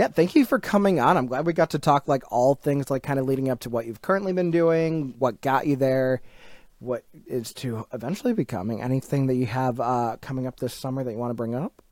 [0.00, 1.18] Yeah, thank you for coming on.
[1.18, 3.68] I'm glad we got to talk like all things like kind of leading up to
[3.68, 6.22] what you've currently been doing, what got you there,
[6.78, 8.80] what is to eventually becoming.
[8.80, 11.82] Anything that you have uh, coming up this summer that you want to bring up?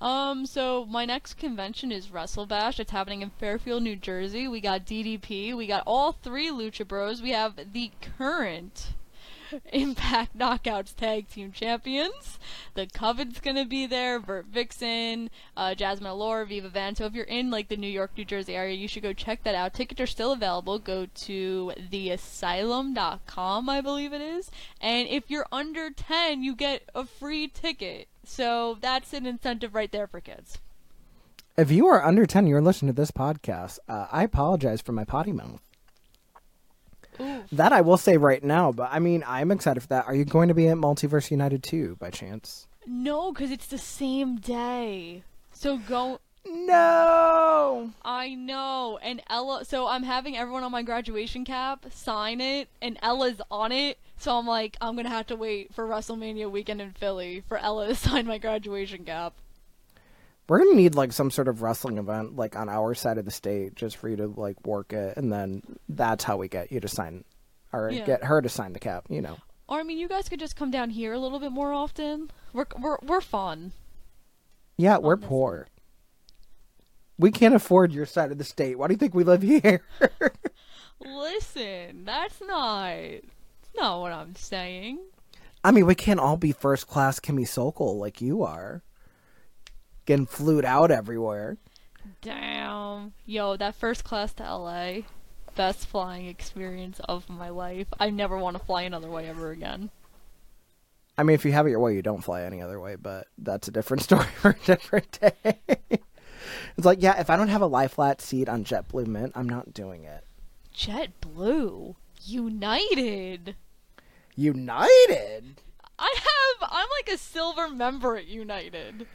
[0.00, 2.80] Um, so my next convention is Wrestle Bash.
[2.80, 4.48] It's happening in Fairfield, New Jersey.
[4.48, 5.56] We got DDP.
[5.56, 7.22] We got all three Lucha Bros.
[7.22, 8.94] We have the current
[9.72, 12.38] Impact Knockouts Tag Team Champions.
[12.74, 14.18] The Coven's gonna be there.
[14.18, 16.94] Vert Vixen, uh, Jazmin Allure, Viva Van.
[16.94, 19.44] So if you're in like the New York, New Jersey area, you should go check
[19.44, 19.74] that out.
[19.74, 20.78] Tickets are still available.
[20.78, 24.50] Go to theasylum.com, I believe it is.
[24.80, 28.08] And if you're under 10, you get a free ticket.
[28.24, 30.58] So that's an incentive right there for kids.
[31.56, 35.04] If you are under 10, you're listening to this podcast, uh, I apologize for my
[35.04, 35.67] potty mouth.
[37.20, 37.44] Ooh.
[37.52, 40.06] That I will say right now, but I mean, I'm excited for that.
[40.06, 42.66] Are you going to be at Multiverse United 2 by chance?
[42.86, 45.22] No, because it's the same day.
[45.52, 46.20] So go.
[46.46, 47.90] No!
[48.02, 48.98] I know.
[49.02, 49.64] And Ella.
[49.64, 53.98] So I'm having everyone on my graduation cap sign it, and Ella's on it.
[54.16, 57.88] So I'm like, I'm gonna have to wait for WrestleMania weekend in Philly for Ella
[57.88, 59.34] to sign my graduation cap.
[60.48, 63.24] We're going to need like some sort of wrestling event like on our side of
[63.26, 66.72] the state just for you to like work it and then that's how we get
[66.72, 67.24] you to sign
[67.72, 68.06] or Yeah.
[68.06, 69.36] get her to sign the cap, you know.
[69.68, 72.30] Or I mean, you guys could just come down here a little bit more often.
[72.54, 73.72] We're we're we're fun.
[74.78, 75.68] Yeah, we're this poor.
[77.18, 78.78] We can't afford your side of the state.
[78.78, 79.82] Why do you think we live here?
[81.04, 82.90] Listen, that's not.
[82.92, 85.00] That's not what I'm saying.
[85.62, 88.82] I mean, we can't all be first class Kimmy Sokol like you are.
[90.08, 91.58] Getting flued out everywhere.
[92.22, 93.12] Damn.
[93.26, 95.00] Yo, that first class to LA.
[95.54, 97.88] Best flying experience of my life.
[98.00, 99.90] I never want to fly another way ever again.
[101.18, 103.26] I mean, if you have it your way, you don't fly any other way, but
[103.36, 105.58] that's a different story for a different day.
[105.90, 109.46] it's like, yeah, if I don't have a lie flat seat on JetBlue Mint, I'm
[109.46, 110.24] not doing it.
[110.74, 111.96] JetBlue?
[112.24, 113.56] United?
[114.36, 115.60] United?
[115.98, 116.70] I have.
[116.72, 119.06] I'm like a silver member at United.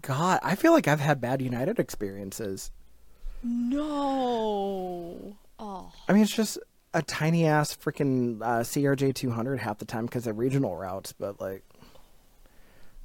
[0.00, 2.70] God, I feel like I've had bad United experiences.
[3.42, 5.36] No.
[5.58, 5.92] Oh.
[6.08, 6.58] I mean, it's just
[6.94, 11.40] a tiny ass freaking uh, CRJ 200 half the time because of regional routes, but
[11.40, 11.62] like,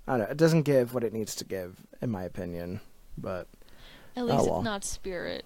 [0.08, 0.32] I don't know.
[0.32, 2.80] It doesn't give what it needs to give, in my opinion.
[3.18, 3.48] But
[4.16, 4.58] At least well.
[4.58, 5.46] it's not Spirit.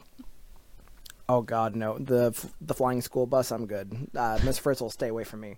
[1.30, 1.98] oh god, no.
[1.98, 4.10] The the flying school bus, I'm good.
[4.16, 5.58] Uh, Miss Frizzle, stay away from me.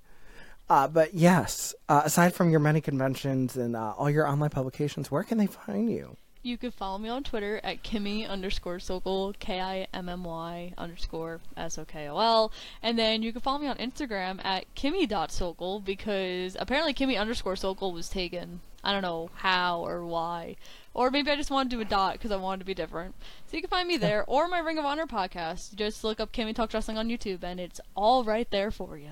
[0.69, 5.11] Uh, but yes, uh, aside from your many conventions and uh, all your online publications,
[5.11, 6.17] where can they find you?
[6.45, 10.73] You can follow me on Twitter at Kimmy underscore Sokol, K I M M Y
[10.77, 12.51] underscore S O K O L.
[12.81, 17.93] And then you can follow me on Instagram at Kimmy.Sokol because apparently Kimmy underscore Sokol
[17.93, 18.59] was taken.
[18.83, 20.57] I don't know how or why.
[20.93, 23.15] Or maybe I just wanted to do a dot because I wanted to be different.
[23.47, 25.75] So you can find me there or my Ring of Honor podcast.
[25.75, 29.11] Just look up Kimmy Talks Wrestling on YouTube and it's all right there for you.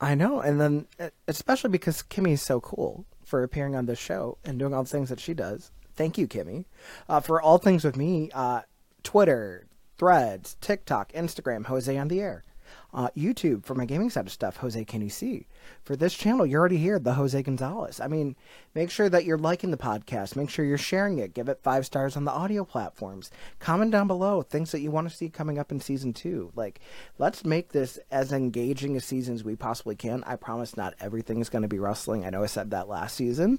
[0.00, 0.86] I know, and then
[1.28, 4.88] especially because Kimmy is so cool for appearing on this show and doing all the
[4.88, 5.70] things that she does.
[5.94, 6.64] Thank you, Kimmy.
[7.08, 8.62] Uh, for all things with me, uh,
[9.02, 9.66] Twitter,
[9.98, 12.42] Threads, TikTok, Instagram, Jose on the air.
[12.94, 15.46] Uh, YouTube for my gaming side of stuff, Jose Can You See?
[15.82, 18.00] For this channel, you're already here, the Jose Gonzalez.
[18.00, 18.36] I mean,
[18.74, 20.36] make sure that you're liking the podcast.
[20.36, 21.34] Make sure you're sharing it.
[21.34, 23.30] Give it five stars on the audio platforms.
[23.58, 26.52] Comment down below things that you want to see coming up in season two.
[26.54, 26.80] Like,
[27.18, 30.22] let's make this as engaging a season as we possibly can.
[30.24, 32.24] I promise not everything is going to be wrestling.
[32.24, 33.58] I know I said that last season.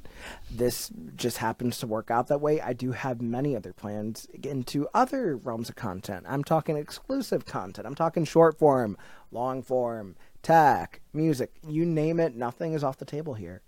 [0.50, 2.62] This just happens to work out that way.
[2.62, 6.26] I do have many other plans into other realms of content.
[6.28, 7.88] I'm talking exclusive content.
[7.88, 8.98] I'm talking short form,
[9.32, 13.62] long form, tech, music, you name it, nothing is off the table here.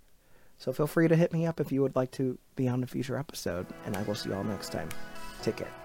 [0.58, 2.86] So feel free to hit me up if you would like to be on a
[2.86, 4.88] future episode, and I will see you all next time.
[5.42, 5.83] Take care.